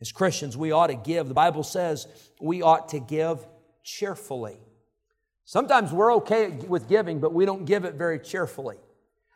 As 0.00 0.12
Christians, 0.12 0.56
we 0.56 0.72
ought 0.72 0.86
to 0.86 0.94
give. 0.94 1.28
The 1.28 1.34
Bible 1.34 1.62
says 1.62 2.06
we 2.40 2.62
ought 2.62 2.88
to 2.90 3.00
give 3.00 3.46
cheerfully. 3.82 4.58
Sometimes 5.44 5.92
we're 5.92 6.14
okay 6.14 6.48
with 6.48 6.88
giving, 6.88 7.20
but 7.20 7.34
we 7.34 7.44
don't 7.44 7.64
give 7.64 7.84
it 7.84 7.94
very 7.94 8.18
cheerfully. 8.18 8.78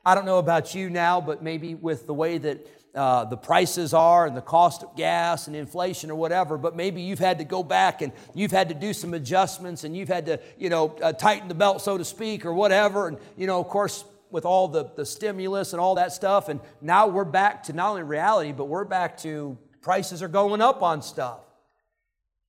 I 0.06 0.14
don't 0.14 0.24
know 0.24 0.38
about 0.38 0.72
you 0.72 0.88
now, 0.88 1.20
but 1.20 1.42
maybe 1.42 1.74
with 1.74 2.06
the 2.06 2.14
way 2.14 2.38
that 2.38 2.64
uh, 2.94 3.24
the 3.24 3.36
prices 3.36 3.92
are 3.92 4.24
and 4.24 4.36
the 4.36 4.40
cost 4.40 4.84
of 4.84 4.94
gas 4.94 5.48
and 5.48 5.56
inflation 5.56 6.12
or 6.12 6.14
whatever, 6.14 6.56
but 6.56 6.76
maybe 6.76 7.02
you've 7.02 7.18
had 7.18 7.38
to 7.38 7.44
go 7.44 7.64
back 7.64 8.02
and 8.02 8.12
you've 8.32 8.52
had 8.52 8.68
to 8.68 8.74
do 8.76 8.92
some 8.92 9.14
adjustments 9.14 9.82
and 9.82 9.96
you've 9.96 10.08
had 10.08 10.26
to, 10.26 10.38
you 10.58 10.70
know, 10.70 10.96
uh, 11.02 11.12
tighten 11.12 11.48
the 11.48 11.54
belt, 11.54 11.82
so 11.82 11.98
to 11.98 12.04
speak, 12.04 12.46
or 12.46 12.54
whatever. 12.54 13.08
And, 13.08 13.18
you 13.36 13.48
know, 13.48 13.58
of 13.58 13.66
course, 13.66 14.04
with 14.30 14.44
all 14.44 14.68
the, 14.68 14.88
the 14.94 15.04
stimulus 15.04 15.72
and 15.72 15.80
all 15.80 15.96
that 15.96 16.12
stuff. 16.12 16.48
And 16.48 16.60
now 16.80 17.08
we're 17.08 17.24
back 17.24 17.64
to 17.64 17.72
not 17.72 17.90
only 17.90 18.04
reality, 18.04 18.52
but 18.52 18.66
we're 18.66 18.84
back 18.84 19.18
to 19.22 19.58
prices 19.82 20.22
are 20.22 20.28
going 20.28 20.60
up 20.62 20.84
on 20.84 21.02
stuff. 21.02 21.40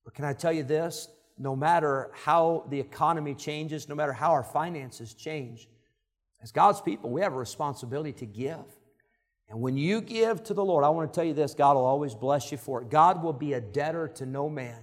But 0.06 0.14
can 0.14 0.26
I 0.26 0.34
tell 0.34 0.54
you 0.54 0.62
this? 0.62 1.08
No 1.40 1.56
matter 1.56 2.12
how 2.14 2.68
the 2.70 2.80
economy 2.80 3.34
changes, 3.34 3.90
no 3.90 3.96
matter 3.96 4.14
how 4.14 4.34
our 4.34 4.44
finances 4.44 5.16
change, 5.16 5.68
as 6.48 6.54
God's 6.54 6.80
people, 6.80 7.10
we 7.10 7.20
have 7.20 7.34
a 7.34 7.38
responsibility 7.38 8.14
to 8.14 8.26
give. 8.26 8.64
And 9.50 9.60
when 9.60 9.76
you 9.76 10.00
give 10.00 10.46
to 10.46 10.54
the 10.54 10.64
Lord, 10.64 10.86
I 10.86 10.90
want 10.90 11.12
to 11.12 11.14
tell 11.14 11.26
you 11.26 11.34
this 11.34 11.54
God 11.54 11.76
will 11.76 11.84
always 11.84 12.16
bless 12.16 12.54
you 12.54 12.58
for 12.58 12.82
it. 12.82 12.90
God 12.90 13.22
will 13.22 13.34
be 13.34 13.52
a 13.52 13.60
debtor 13.60 14.08
to 14.16 14.26
no 14.26 14.48
man. 14.48 14.78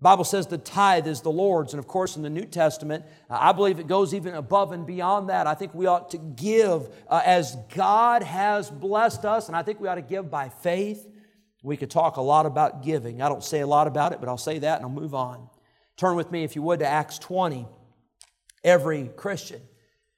The 0.00 0.02
Bible 0.02 0.24
says 0.24 0.48
the 0.48 0.58
tithe 0.58 1.06
is 1.06 1.20
the 1.20 1.30
Lord's. 1.30 1.74
And 1.74 1.78
of 1.78 1.86
course, 1.86 2.16
in 2.16 2.22
the 2.22 2.30
New 2.30 2.44
Testament, 2.44 3.04
uh, 3.30 3.38
I 3.40 3.52
believe 3.52 3.78
it 3.78 3.86
goes 3.86 4.14
even 4.14 4.34
above 4.34 4.72
and 4.72 4.84
beyond 4.84 5.28
that. 5.28 5.46
I 5.46 5.54
think 5.54 5.74
we 5.74 5.86
ought 5.86 6.10
to 6.10 6.18
give 6.18 6.88
uh, 7.08 7.22
as 7.24 7.56
God 7.72 8.24
has 8.24 8.68
blessed 8.68 9.24
us, 9.24 9.46
and 9.46 9.56
I 9.56 9.62
think 9.62 9.78
we 9.78 9.86
ought 9.86 9.94
to 9.94 10.02
give 10.02 10.28
by 10.28 10.48
faith. 10.48 11.06
We 11.62 11.76
could 11.76 11.90
talk 11.90 12.16
a 12.16 12.20
lot 12.20 12.46
about 12.46 12.82
giving. 12.82 13.22
I 13.22 13.28
don't 13.28 13.44
say 13.44 13.60
a 13.60 13.66
lot 13.66 13.86
about 13.86 14.10
it, 14.10 14.18
but 14.18 14.28
I'll 14.28 14.38
say 14.38 14.58
that 14.58 14.78
and 14.78 14.84
I'll 14.84 14.90
move 14.90 15.14
on. 15.14 15.48
Turn 15.96 16.16
with 16.16 16.32
me, 16.32 16.42
if 16.42 16.56
you 16.56 16.62
would, 16.62 16.80
to 16.80 16.86
Acts 16.86 17.20
20. 17.20 17.64
Every 18.64 19.08
Christian 19.16 19.60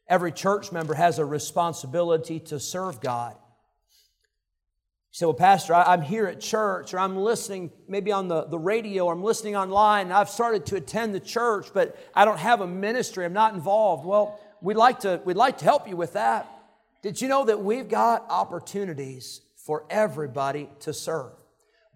Every 0.09 0.33
church 0.33 0.73
member 0.73 0.95
has 0.95 1.19
a 1.19 1.25
responsibility 1.25 2.41
to 2.41 2.59
serve 2.59 3.01
God. 3.01 3.35
You 3.35 5.13
say, 5.13 5.27
Well, 5.27 5.35
Pastor, 5.35 5.75
I'm 5.75 6.03
here 6.03 6.27
at 6.27 6.41
church, 6.41 6.95
or 6.95 6.99
I'm 6.99 7.17
listening 7.17 7.71
maybe 7.89 8.11
on 8.13 8.29
the, 8.29 8.45
the 8.45 8.59
radio, 8.59 9.07
or 9.07 9.13
I'm 9.13 9.23
listening 9.23 9.57
online, 9.57 10.07
and 10.07 10.15
I've 10.15 10.31
started 10.31 10.67
to 10.67 10.77
attend 10.77 11.15
the 11.15 11.21
church, 11.21 11.69
but 11.75 11.99
I 12.15 12.25
don't 12.25 12.39
have 12.39 12.61
a 12.61 12.67
ministry, 12.67 13.25
I'm 13.25 13.33
not 13.33 13.55
involved. 13.55 14.07
Well, 14.07 14.41
we'd 14.63 14.77
like 14.77 15.01
to, 15.01 15.21
we'd 15.25 15.37
like 15.37 15.59
to 15.59 15.65
help 15.65 15.89
you 15.89 15.97
with 15.97 16.15
that. 16.15 16.47
Did 17.03 17.21
you 17.21 17.29
know 17.29 17.45
that 17.45 17.63
we've 17.63 17.89
got 17.89 18.27
opportunities 18.29 19.43
for 19.57 19.85
everybody 19.89 20.69
to 20.81 20.93
serve? 20.93 21.38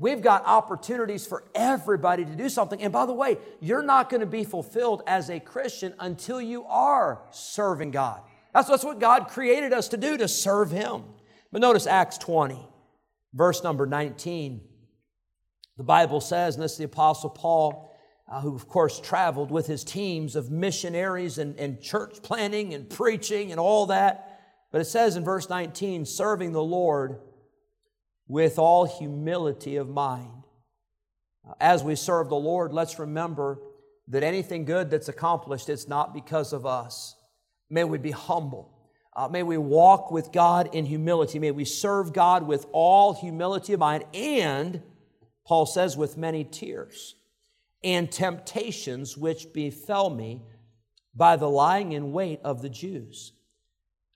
We've 0.03 0.21
got 0.21 0.45
opportunities 0.47 1.29
for 1.29 1.45
everybody 1.55 2.25
to 2.25 2.35
do 2.35 2.49
something. 2.49 2.83
And 2.83 2.93
by 2.93 3.07
the 3.07 3.13
way, 3.13 3.39
you're 3.61 3.85
not 3.85 4.11
going 4.11 4.19
to 4.19 4.27
be 4.27 4.43
fulfilled 4.43 5.05
as 5.07 5.31
a 5.31 5.39
Christian 5.39 5.95
until 6.01 6.41
you 6.41 6.65
are 6.65 7.23
serving 7.31 7.93
God. 7.93 8.21
That's, 8.53 8.69
that's 8.69 8.83
what 8.83 8.99
God 8.99 9.29
created 9.29 9.73
us 9.73 9.87
to 9.91 9.97
do, 9.97 10.17
to 10.17 10.27
serve 10.27 10.73
Him. 10.73 11.05
But 11.53 11.61
notice 11.61 11.87
Acts 11.87 12.19
20, 12.19 12.59
verse 13.33 13.63
number 13.63 13.87
19. 13.87 14.63
The 15.77 15.85
Bible 15.85 16.21
says, 16.21 16.57
and 16.57 16.65
this 16.65 16.73
is 16.73 16.79
the 16.79 16.85
Apostle 16.85 17.31
Paul, 17.31 17.95
uh, 18.29 18.41
who 18.41 18.57
of 18.57 18.67
course 18.67 18.99
traveled 18.99 19.53
with 19.53 19.69
his 19.69 19.85
teams 19.85 20.35
of 20.35 20.51
missionaries 20.51 21.39
and, 21.39 21.57
and 21.61 21.81
church 21.81 22.25
planning 22.25 22.75
and 22.75 22.91
preaching 22.91 23.53
and 23.53 23.61
all 23.61 23.87
that. 23.87 24.41
But 24.73 24.81
it 24.81 24.87
says 24.87 25.15
in 25.15 25.23
verse 25.23 25.49
19, 25.49 26.07
serving 26.07 26.51
the 26.51 26.61
Lord 26.61 27.21
with 28.29 28.59
all 28.59 28.85
humility 28.85 29.77
of 29.77 29.89
mind. 29.89 30.45
As 31.61 31.83
we 31.83 31.97
serve 31.97 32.29
the 32.29 32.37
Lord, 32.37 32.73
let's 32.73 32.99
remember 32.99 33.59
that 34.09 34.23
anything 34.23 34.65
good 34.65 34.91
that's 34.91 35.09
accomplished, 35.09 35.69
it's 35.69 35.89
not 35.89 36.15
because 36.15 36.53
of 36.53 36.67
us. 36.67 37.17
May 37.71 37.85
we 37.85 37.99
be 37.99 38.11
humble. 38.11 38.71
Uh, 39.15 39.29
may 39.29 39.43
we 39.43 39.59
walk 39.59 40.11
with 40.11 40.33
God 40.33 40.75
in 40.75 40.87
humility. 40.87 41.39
May 41.39 41.51
we 41.51 41.65
serve 41.65 42.13
God 42.13 42.47
with 42.47 42.67
all 42.73 43.13
humility 43.13 43.73
of 43.73 43.81
mind 43.81 44.05
and, 44.15 44.83
Paul 45.47 45.67
says, 45.67 45.97
with 45.97 46.17
many 46.17 46.45
tears 46.45 47.15
and 47.85 48.11
temptations 48.11 49.17
which 49.17 49.53
befell 49.53 50.09
me 50.11 50.43
by 51.15 51.37
the 51.37 51.49
lying 51.49 51.93
in 51.93 52.13
wait 52.13 52.41
of 52.43 52.63
the 52.63 52.71
Jews. 52.71 53.33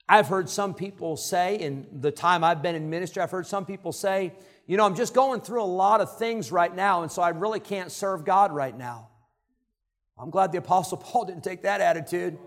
I've 0.09 0.27
heard 0.27 0.49
some 0.49 0.73
people 0.73 1.17
say, 1.17 1.55
in 1.55 1.85
the 1.91 2.11
time 2.11 2.43
I've 2.43 2.61
been 2.61 2.75
in 2.75 2.89
ministry, 2.89 3.21
I've 3.21 3.31
heard 3.31 3.45
some 3.45 3.65
people 3.65 3.91
say, 3.91 4.33
you 4.65 4.77
know, 4.77 4.85
I'm 4.85 4.95
just 4.95 5.13
going 5.13 5.41
through 5.41 5.63
a 5.63 5.65
lot 5.65 6.01
of 6.01 6.17
things 6.17 6.51
right 6.51 6.73
now, 6.73 7.01
and 7.01 7.11
so 7.11 7.21
I 7.21 7.29
really 7.29 7.59
can't 7.59 7.91
serve 7.91 8.23
God 8.25 8.51
right 8.51 8.77
now. 8.77 9.09
I'm 10.17 10.29
glad 10.29 10.51
the 10.51 10.59
Apostle 10.59 10.97
Paul 11.03 11.25
didn't 11.25 11.43
take 11.43 11.63
that 11.63 11.81
attitude. 11.81 12.37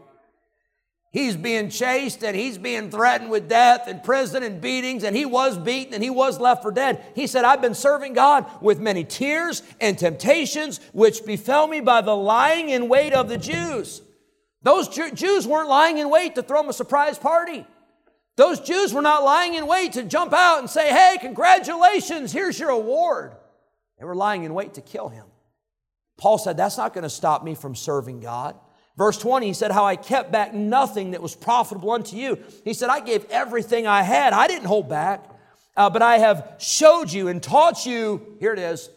He's 1.12 1.34
being 1.34 1.70
chased 1.70 2.22
and 2.22 2.36
he's 2.36 2.56
being 2.56 2.88
threatened 2.88 3.30
with 3.30 3.48
death 3.48 3.88
and 3.88 4.00
prison 4.02 4.44
and 4.44 4.60
beatings, 4.60 5.02
and 5.02 5.14
he 5.14 5.26
was 5.26 5.58
beaten 5.58 5.92
and 5.92 6.04
he 6.04 6.10
was 6.10 6.38
left 6.38 6.62
for 6.62 6.70
dead. 6.70 7.04
He 7.16 7.26
said, 7.26 7.44
I've 7.44 7.60
been 7.60 7.74
serving 7.74 8.12
God 8.12 8.46
with 8.62 8.78
many 8.78 9.02
tears 9.02 9.62
and 9.80 9.98
temptations, 9.98 10.78
which 10.92 11.26
befell 11.26 11.66
me 11.66 11.80
by 11.80 12.00
the 12.00 12.14
lying 12.14 12.68
in 12.68 12.88
wait 12.88 13.12
of 13.12 13.28
the 13.28 13.38
Jews. 13.38 14.02
Those 14.62 14.88
Jews 14.88 15.46
weren't 15.46 15.68
lying 15.68 15.98
in 15.98 16.10
wait 16.10 16.34
to 16.34 16.42
throw 16.42 16.60
him 16.60 16.68
a 16.68 16.72
surprise 16.72 17.18
party. 17.18 17.66
Those 18.36 18.60
Jews 18.60 18.92
were 18.92 19.02
not 19.02 19.24
lying 19.24 19.54
in 19.54 19.66
wait 19.66 19.94
to 19.94 20.02
jump 20.02 20.32
out 20.32 20.58
and 20.60 20.68
say, 20.68 20.90
hey, 20.90 21.18
congratulations, 21.20 22.32
here's 22.32 22.58
your 22.58 22.70
award. 22.70 23.32
They 23.98 24.04
were 24.04 24.14
lying 24.14 24.44
in 24.44 24.54
wait 24.54 24.74
to 24.74 24.80
kill 24.80 25.08
him. 25.08 25.26
Paul 26.18 26.38
said, 26.38 26.56
that's 26.56 26.76
not 26.76 26.94
going 26.94 27.04
to 27.04 27.10
stop 27.10 27.42
me 27.42 27.54
from 27.54 27.74
serving 27.74 28.20
God. 28.20 28.56
Verse 28.96 29.16
20, 29.16 29.46
he 29.46 29.52
said, 29.54 29.70
How 29.70 29.86
I 29.86 29.96
kept 29.96 30.30
back 30.30 30.52
nothing 30.52 31.12
that 31.12 31.22
was 31.22 31.34
profitable 31.34 31.90
unto 31.92 32.16
you. 32.16 32.38
He 32.64 32.74
said, 32.74 32.90
I 32.90 33.00
gave 33.00 33.24
everything 33.30 33.86
I 33.86 34.02
had. 34.02 34.34
I 34.34 34.46
didn't 34.46 34.66
hold 34.66 34.90
back. 34.90 35.24
uh, 35.74 35.88
but 35.88 36.02
I 36.02 36.18
have 36.18 36.56
showed 36.58 37.10
you 37.10 37.28
and 37.28 37.42
taught 37.42 37.86
you, 37.86 38.36
here 38.40 38.52
it 38.52 38.58
is, 38.58 38.90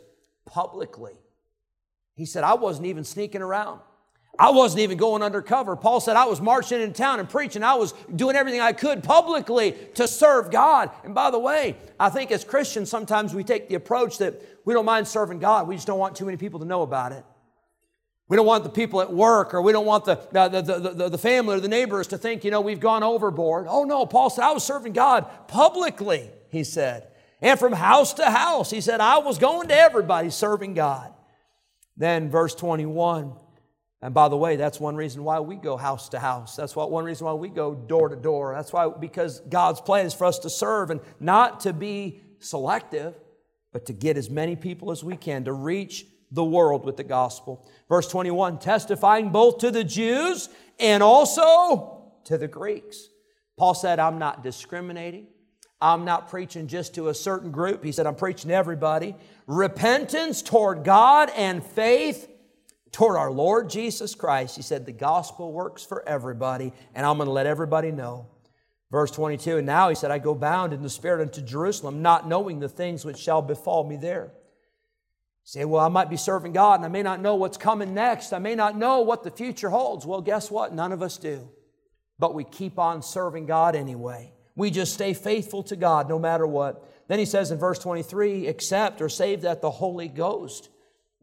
publicly. 0.45 1.13
He 2.15 2.25
said, 2.25 2.43
I 2.43 2.55
wasn't 2.55 2.87
even 2.87 3.05
sneaking 3.05 3.41
around. 3.41 3.79
I 4.37 4.49
wasn't 4.49 4.81
even 4.81 4.97
going 4.97 5.21
undercover. 5.21 5.75
Paul 5.75 5.99
said, 5.99 6.15
I 6.15 6.25
was 6.25 6.41
marching 6.41 6.81
in 6.81 6.93
town 6.93 7.19
and 7.19 7.29
preaching. 7.29 7.61
I 7.61 7.75
was 7.75 7.93
doing 8.15 8.35
everything 8.35 8.61
I 8.61 8.73
could 8.73 9.03
publicly 9.03 9.73
to 9.93 10.07
serve 10.07 10.49
God. 10.49 10.89
And 11.03 11.13
by 11.13 11.29
the 11.29 11.37
way, 11.37 11.77
I 11.99 12.09
think 12.09 12.31
as 12.31 12.43
Christians, 12.43 12.89
sometimes 12.89 13.35
we 13.35 13.43
take 13.43 13.69
the 13.69 13.75
approach 13.75 14.17
that 14.17 14.41
we 14.65 14.73
don't 14.73 14.85
mind 14.85 15.07
serving 15.07 15.37
God. 15.39 15.67
We 15.67 15.75
just 15.75 15.85
don't 15.85 15.99
want 15.99 16.15
too 16.15 16.25
many 16.25 16.37
people 16.37 16.59
to 16.61 16.65
know 16.65 16.81
about 16.81 17.11
it. 17.11 17.23
We 18.27 18.37
don't 18.37 18.47
want 18.47 18.63
the 18.63 18.69
people 18.71 19.01
at 19.01 19.13
work 19.13 19.53
or 19.53 19.61
we 19.61 19.71
don't 19.71 19.85
want 19.85 20.05
the, 20.05 20.15
the, 20.31 20.61
the, 20.61 21.09
the, 21.09 21.17
family 21.17 21.57
or 21.57 21.59
the 21.59 21.67
neighbors 21.67 22.07
to 22.07 22.17
think, 22.17 22.43
you 22.43 22.49
know, 22.49 22.61
we've 22.61 22.79
gone 22.79 23.03
overboard. 23.03 23.67
Oh 23.69 23.83
no, 23.83 24.05
Paul 24.07 24.31
said, 24.31 24.43
I 24.43 24.53
was 24.53 24.63
serving 24.63 24.93
God 24.93 25.27
publicly, 25.47 26.31
he 26.49 26.63
said. 26.63 27.09
And 27.41 27.59
from 27.59 27.73
house 27.73 28.13
to 28.13 28.25
house, 28.25 28.71
he 28.71 28.81
said, 28.81 29.01
I 29.01 29.19
was 29.19 29.37
going 29.37 29.67
to 29.67 29.77
everybody 29.77 30.29
serving 30.31 30.73
God. 30.73 31.13
Then 31.97 32.31
verse 32.31 32.55
21, 32.55 33.33
and 34.03 34.13
by 34.13 34.27
the 34.27 34.35
way, 34.35 34.57
that's 34.57 34.81
one 34.81 34.97
reason 34.97 35.23
why 35.23 35.39
we 35.39 35.55
go 35.55 35.77
house 35.77 36.09
to 36.09 36.19
house. 36.19 36.57
That's 36.57 36.75
what, 36.75 36.91
one 36.91 37.05
reason 37.05 37.25
why 37.25 37.31
we 37.33 37.47
go 37.47 37.73
door 37.73 38.09
to 38.09 38.17
door. 38.17 38.53
That's 38.53 38.73
why, 38.73 38.89
because 38.89 39.39
God's 39.39 39.79
plan 39.79 40.05
is 40.05 40.13
for 40.13 40.25
us 40.25 40.39
to 40.39 40.49
serve 40.49 40.89
and 40.89 40.99
not 41.21 41.61
to 41.61 41.71
be 41.71 42.19
selective, 42.39 43.15
but 43.71 43.85
to 43.85 43.93
get 43.93 44.17
as 44.17 44.29
many 44.29 44.57
people 44.57 44.91
as 44.91 45.05
we 45.05 45.15
can 45.15 45.45
to 45.45 45.53
reach 45.53 46.05
the 46.31 46.43
world 46.43 46.83
with 46.83 46.97
the 46.97 47.03
gospel. 47.05 47.65
Verse 47.87 48.09
21 48.09 48.59
testifying 48.59 49.29
both 49.29 49.59
to 49.59 49.71
the 49.71 49.85
Jews 49.85 50.49
and 50.81 51.01
also 51.01 52.11
to 52.25 52.37
the 52.37 52.49
Greeks. 52.49 53.07
Paul 53.57 53.73
said, 53.73 53.99
I'm 53.99 54.19
not 54.19 54.43
discriminating. 54.43 55.27
I'm 55.79 56.03
not 56.03 56.29
preaching 56.29 56.67
just 56.67 56.95
to 56.95 57.07
a 57.07 57.13
certain 57.13 57.51
group. 57.51 57.85
He 57.85 57.93
said, 57.93 58.05
I'm 58.05 58.15
preaching 58.15 58.49
to 58.49 58.55
everybody. 58.55 59.15
Repentance 59.47 60.41
toward 60.41 60.83
God 60.83 61.31
and 61.37 61.63
faith 61.63 62.27
toward 62.93 63.17
our 63.17 63.31
Lord 63.31 63.69
Jesus 63.69 64.15
Christ. 64.15 64.55
He 64.55 64.61
said, 64.61 64.85
The 64.85 64.93
gospel 64.93 65.51
works 65.51 65.83
for 65.83 66.07
everybody, 66.07 66.71
and 66.95 67.05
I'm 67.05 67.17
going 67.17 67.27
to 67.27 67.33
let 67.33 67.47
everybody 67.47 67.91
know. 67.91 68.27
Verse 68.89 69.09
22, 69.09 69.57
and 69.57 69.65
now 69.65 69.89
he 69.89 69.95
said, 69.95 70.11
I 70.11 70.19
go 70.19 70.35
bound 70.35 70.71
in 70.71 70.83
the 70.83 70.89
Spirit 70.89 71.21
unto 71.21 71.41
Jerusalem, 71.41 72.03
not 72.03 72.27
knowing 72.27 72.59
the 72.59 72.69
things 72.69 73.03
which 73.03 73.17
shall 73.17 73.41
befall 73.41 73.83
me 73.83 73.97
there. 73.97 74.31
say, 75.43 75.65
well, 75.65 75.83
I 75.83 75.87
might 75.87 76.11
be 76.11 76.15
serving 76.15 76.53
God 76.53 76.75
and 76.75 76.85
I 76.85 76.89
may 76.89 77.01
not 77.01 77.19
know 77.19 77.33
what's 77.33 77.57
coming 77.57 77.95
next. 77.95 78.33
I 78.33 78.37
may 78.39 78.53
not 78.53 78.77
know 78.77 79.01
what 79.01 79.23
the 79.23 79.31
future 79.31 79.71
holds. 79.71 80.05
Well, 80.05 80.21
guess 80.21 80.51
what? 80.51 80.75
None 80.75 80.91
of 80.91 81.01
us 81.01 81.17
do. 81.17 81.49
But 82.19 82.35
we 82.35 82.43
keep 82.43 82.77
on 82.77 83.01
serving 83.01 83.47
God 83.47 83.75
anyway. 83.75 84.31
We 84.55 84.69
just 84.69 84.93
stay 84.93 85.15
faithful 85.15 85.63
to 85.63 85.75
God 85.75 86.07
no 86.07 86.19
matter 86.19 86.45
what. 86.45 86.87
Then 87.07 87.17
he 87.17 87.25
says 87.25 87.49
in 87.49 87.57
verse 87.57 87.79
23, 87.79 88.45
except 88.45 89.01
or 89.01 89.09
save 89.09 89.41
that 89.41 89.61
the 89.61 89.71
Holy 89.71 90.07
Ghost 90.07 90.69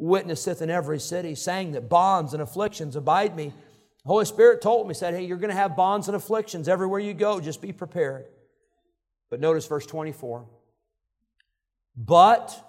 witnesseth 0.01 0.63
in 0.63 0.71
every 0.71 0.99
city, 0.99 1.35
saying 1.35 1.73
that 1.73 1.89
bonds 1.89 2.33
and 2.33 2.43
afflictions 2.43 2.97
abide 2.97 3.37
me. 3.37 3.53
The 4.03 4.09
Holy 4.09 4.25
Spirit 4.25 4.63
told 4.63 4.89
me, 4.89 4.95
said, 4.95 5.15
Hey, 5.15 5.25
you're 5.25 5.37
going 5.37 5.51
to 5.51 5.57
have 5.57 5.77
bonds 5.77 6.09
and 6.09 6.17
afflictions 6.17 6.69
everywhere 6.69 7.01
you 7.01 7.15
go. 7.15 7.41
Just 7.41 7.61
be 7.61 7.73
prepared. 7.73 8.27
But 9.29 9.41
notice 9.41 9.67
verse 9.67 9.87
24. 9.87 10.47
But 11.97 12.67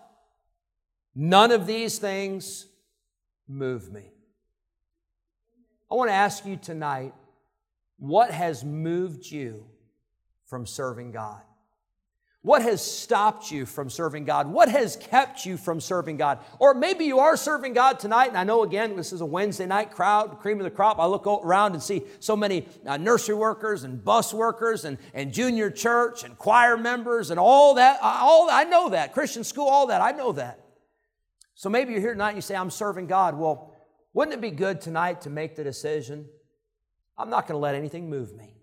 none 1.16 1.52
of 1.52 1.66
these 1.66 1.98
things 2.00 2.68
move 3.48 3.92
me. 3.92 4.12
I 5.90 5.96
want 5.96 6.10
to 6.10 6.16
ask 6.16 6.46
you 6.46 6.58
tonight 6.58 7.14
what 7.98 8.32
has 8.32 8.64
moved 8.64 9.30
you 9.30 9.66
from 10.46 10.66
serving 10.66 11.12
God? 11.12 11.42
What 12.44 12.64
has 12.64 12.84
stopped 12.84 13.52
you 13.52 13.68
from 13.68 13.92
serving 13.92 14.26
God? 14.26 14.48
What 14.48 14.68
has 14.68 14.96
kept 14.96 15.46
you 15.46 15.58
from 15.58 15.80
serving 15.80 16.18
God? 16.18 16.40
Or 16.58 16.74
maybe 16.74 17.06
you 17.06 17.20
are 17.20 17.38
serving 17.38 17.74
God 17.74 18.00
tonight, 18.00 18.30
and 18.30 18.38
I 18.38 18.44
know 18.44 18.64
again, 18.64 18.96
this 18.96 19.14
is 19.14 19.22
a 19.22 19.26
Wednesday 19.26 19.68
night 19.68 19.92
crowd, 19.92 20.40
cream 20.40 20.58
of 20.58 20.64
the 20.64 20.72
crop. 20.72 20.98
I 20.98 21.06
look 21.06 21.28
around 21.28 21.74
and 21.74 21.84
see 21.84 22.02
so 22.20 22.36
many 22.36 22.68
uh, 22.88 22.98
nursery 22.98 23.36
workers 23.36 23.84
and 23.84 24.04
bus 24.04 24.34
workers 24.34 24.86
and, 24.86 24.98
and 25.14 25.32
junior 25.32 25.70
church 25.70 26.24
and 26.24 26.36
choir 26.36 26.78
members 26.78 27.30
and 27.30 27.40
all 27.40 27.76
that. 27.76 28.00
All, 28.02 28.50
I 28.50 28.64
know 28.64 28.90
that. 28.90 29.14
Christian 29.14 29.44
school, 29.44 29.68
all 29.68 29.86
that. 29.88 30.02
I 30.02 30.12
know 30.12 30.32
that. 30.32 30.66
So 31.54 31.70
maybe 31.70 31.92
you're 31.92 32.02
here 32.02 32.14
tonight 32.14 32.30
and 32.30 32.38
you 32.40 32.42
say, 32.42 32.56
I'm 32.56 32.72
serving 32.72 33.06
God. 33.06 33.38
Well, 33.38 33.76
wouldn't 34.14 34.34
it 34.34 34.42
be 34.42 34.50
good 34.50 34.82
tonight 34.82 35.22
to 35.22 35.30
make 35.30 35.56
the 35.56 35.64
decision? 35.64 36.26
I'm 37.20 37.30
not 37.30 37.48
going 37.48 37.56
to 37.56 37.62
let 37.62 37.76
anything 37.76 38.10
move 38.10 38.34
me. 38.34 38.56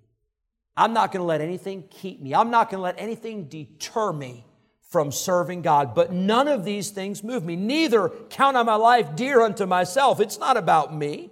I'm 0.79 0.93
not 0.93 1.11
going 1.11 1.21
to 1.23 1.27
let 1.27 1.41
anything 1.41 1.89
keep 1.91 2.21
me. 2.23 2.37
I'm 2.37 2.53
not 2.53 2.71
going 2.71 2.79
to 2.79 2.85
let 2.85 3.01
anything 3.01 3.49
deter 3.49 4.13
me 4.13 4.47
from 4.91 5.11
serving 5.11 5.63
God. 5.63 5.93
But 5.93 6.13
none 6.13 6.47
of 6.47 6.65
these 6.65 6.91
things 6.91 7.25
move 7.25 7.45
me. 7.45 7.57
Neither 7.57 8.09
count 8.31 8.57
I 8.57 8.63
my 8.63 8.77
life 8.77 9.17
dear 9.17 9.41
unto 9.41 9.67
myself. 9.67 10.21
It's 10.21 10.39
not 10.39 10.57
about 10.57 10.95
me. 10.95 11.31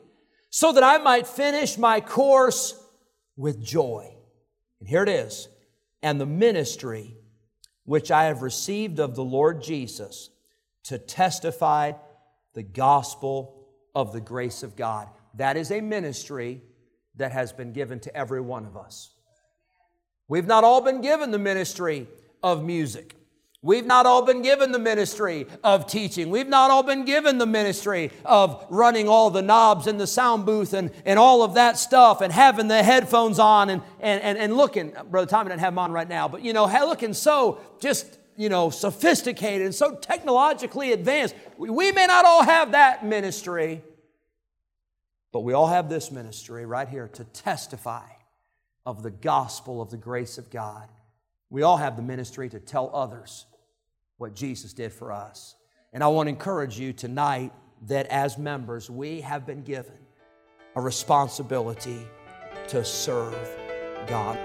So 0.50 0.72
that 0.72 0.82
I 0.82 0.98
might 0.98 1.28
finish 1.28 1.78
my 1.78 2.00
course 2.00 2.74
with 3.36 3.64
joy. 3.64 4.12
And 4.80 4.88
here 4.88 5.04
it 5.04 5.08
is. 5.08 5.48
And 6.02 6.20
the 6.20 6.26
ministry 6.26 7.16
which 7.84 8.10
I 8.10 8.24
have 8.24 8.42
received 8.42 8.98
of 8.98 9.14
the 9.14 9.24
Lord 9.24 9.62
Jesus 9.62 10.28
to 10.84 10.98
testify 10.98 11.92
the 12.54 12.64
gospel 12.64 13.68
of 13.94 14.12
the 14.12 14.20
grace 14.20 14.64
of 14.64 14.74
God. 14.74 15.08
That 15.34 15.56
is 15.56 15.70
a 15.70 15.80
ministry 15.80 16.62
that 17.14 17.30
has 17.30 17.52
been 17.52 17.72
given 17.72 18.00
to 18.00 18.16
every 18.16 18.40
one 18.40 18.66
of 18.66 18.76
us. 18.76 19.15
We've 20.28 20.46
not 20.46 20.64
all 20.64 20.80
been 20.80 21.00
given 21.00 21.30
the 21.30 21.38
ministry 21.38 22.08
of 22.42 22.64
music. 22.64 23.16
We've 23.62 23.86
not 23.86 24.06
all 24.06 24.22
been 24.22 24.42
given 24.42 24.70
the 24.70 24.78
ministry 24.78 25.46
of 25.64 25.88
teaching. 25.88 26.30
We've 26.30 26.48
not 26.48 26.70
all 26.70 26.84
been 26.84 27.04
given 27.04 27.38
the 27.38 27.46
ministry 27.46 28.12
of 28.24 28.64
running 28.70 29.08
all 29.08 29.30
the 29.30 29.42
knobs 29.42 29.88
in 29.88 29.98
the 29.98 30.06
sound 30.06 30.46
booth 30.46 30.72
and, 30.72 30.92
and 31.04 31.18
all 31.18 31.42
of 31.42 31.54
that 31.54 31.76
stuff 31.76 32.20
and 32.20 32.32
having 32.32 32.68
the 32.68 32.82
headphones 32.82 33.40
on 33.40 33.70
and, 33.70 33.82
and, 33.98 34.22
and, 34.22 34.38
and 34.38 34.56
looking, 34.56 34.92
Brother 35.10 35.28
Tommy 35.28 35.48
doesn't 35.48 35.58
have 35.60 35.72
them 35.72 35.80
on 35.80 35.90
right 35.90 36.08
now, 36.08 36.28
but 36.28 36.42
you 36.42 36.52
know, 36.52 36.66
looking 36.66 37.12
so 37.12 37.60
just, 37.80 38.18
you 38.36 38.48
know, 38.48 38.70
sophisticated 38.70 39.64
and 39.64 39.74
so 39.74 39.96
technologically 39.96 40.92
advanced. 40.92 41.34
We 41.56 41.90
may 41.90 42.06
not 42.06 42.24
all 42.24 42.44
have 42.44 42.72
that 42.72 43.04
ministry, 43.04 43.82
but 45.32 45.40
we 45.40 45.54
all 45.54 45.66
have 45.66 45.88
this 45.88 46.12
ministry 46.12 46.66
right 46.66 46.88
here 46.88 47.08
to 47.14 47.24
testify 47.24 48.06
of 48.86 49.02
the 49.02 49.10
gospel 49.10 49.82
of 49.82 49.90
the 49.90 49.96
grace 49.96 50.38
of 50.38 50.48
God. 50.48 50.88
We 51.50 51.62
all 51.62 51.76
have 51.76 51.96
the 51.96 52.02
ministry 52.02 52.48
to 52.48 52.60
tell 52.60 52.90
others 52.94 53.44
what 54.16 54.34
Jesus 54.34 54.72
did 54.72 54.92
for 54.92 55.12
us. 55.12 55.56
And 55.92 56.02
I 56.02 56.06
want 56.08 56.28
to 56.28 56.30
encourage 56.30 56.78
you 56.78 56.92
tonight 56.92 57.52
that 57.82 58.06
as 58.06 58.38
members, 58.38 58.88
we 58.88 59.20
have 59.20 59.44
been 59.44 59.62
given 59.62 59.98
a 60.76 60.80
responsibility 60.80 62.06
to 62.68 62.84
serve 62.84 63.36
God. 64.06 64.38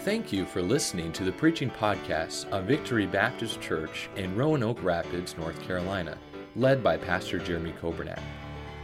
Thank 0.00 0.32
you 0.32 0.44
for 0.44 0.60
listening 0.60 1.12
to 1.12 1.24
the 1.24 1.32
preaching 1.32 1.70
podcast 1.70 2.48
of 2.50 2.64
Victory 2.64 3.06
Baptist 3.06 3.60
Church 3.60 4.10
in 4.16 4.34
Roanoke 4.34 4.82
Rapids, 4.82 5.36
North 5.38 5.60
Carolina, 5.62 6.18
led 6.56 6.82
by 6.82 6.96
Pastor 6.96 7.38
Jeremy 7.38 7.72
Coburnett. 7.80 8.20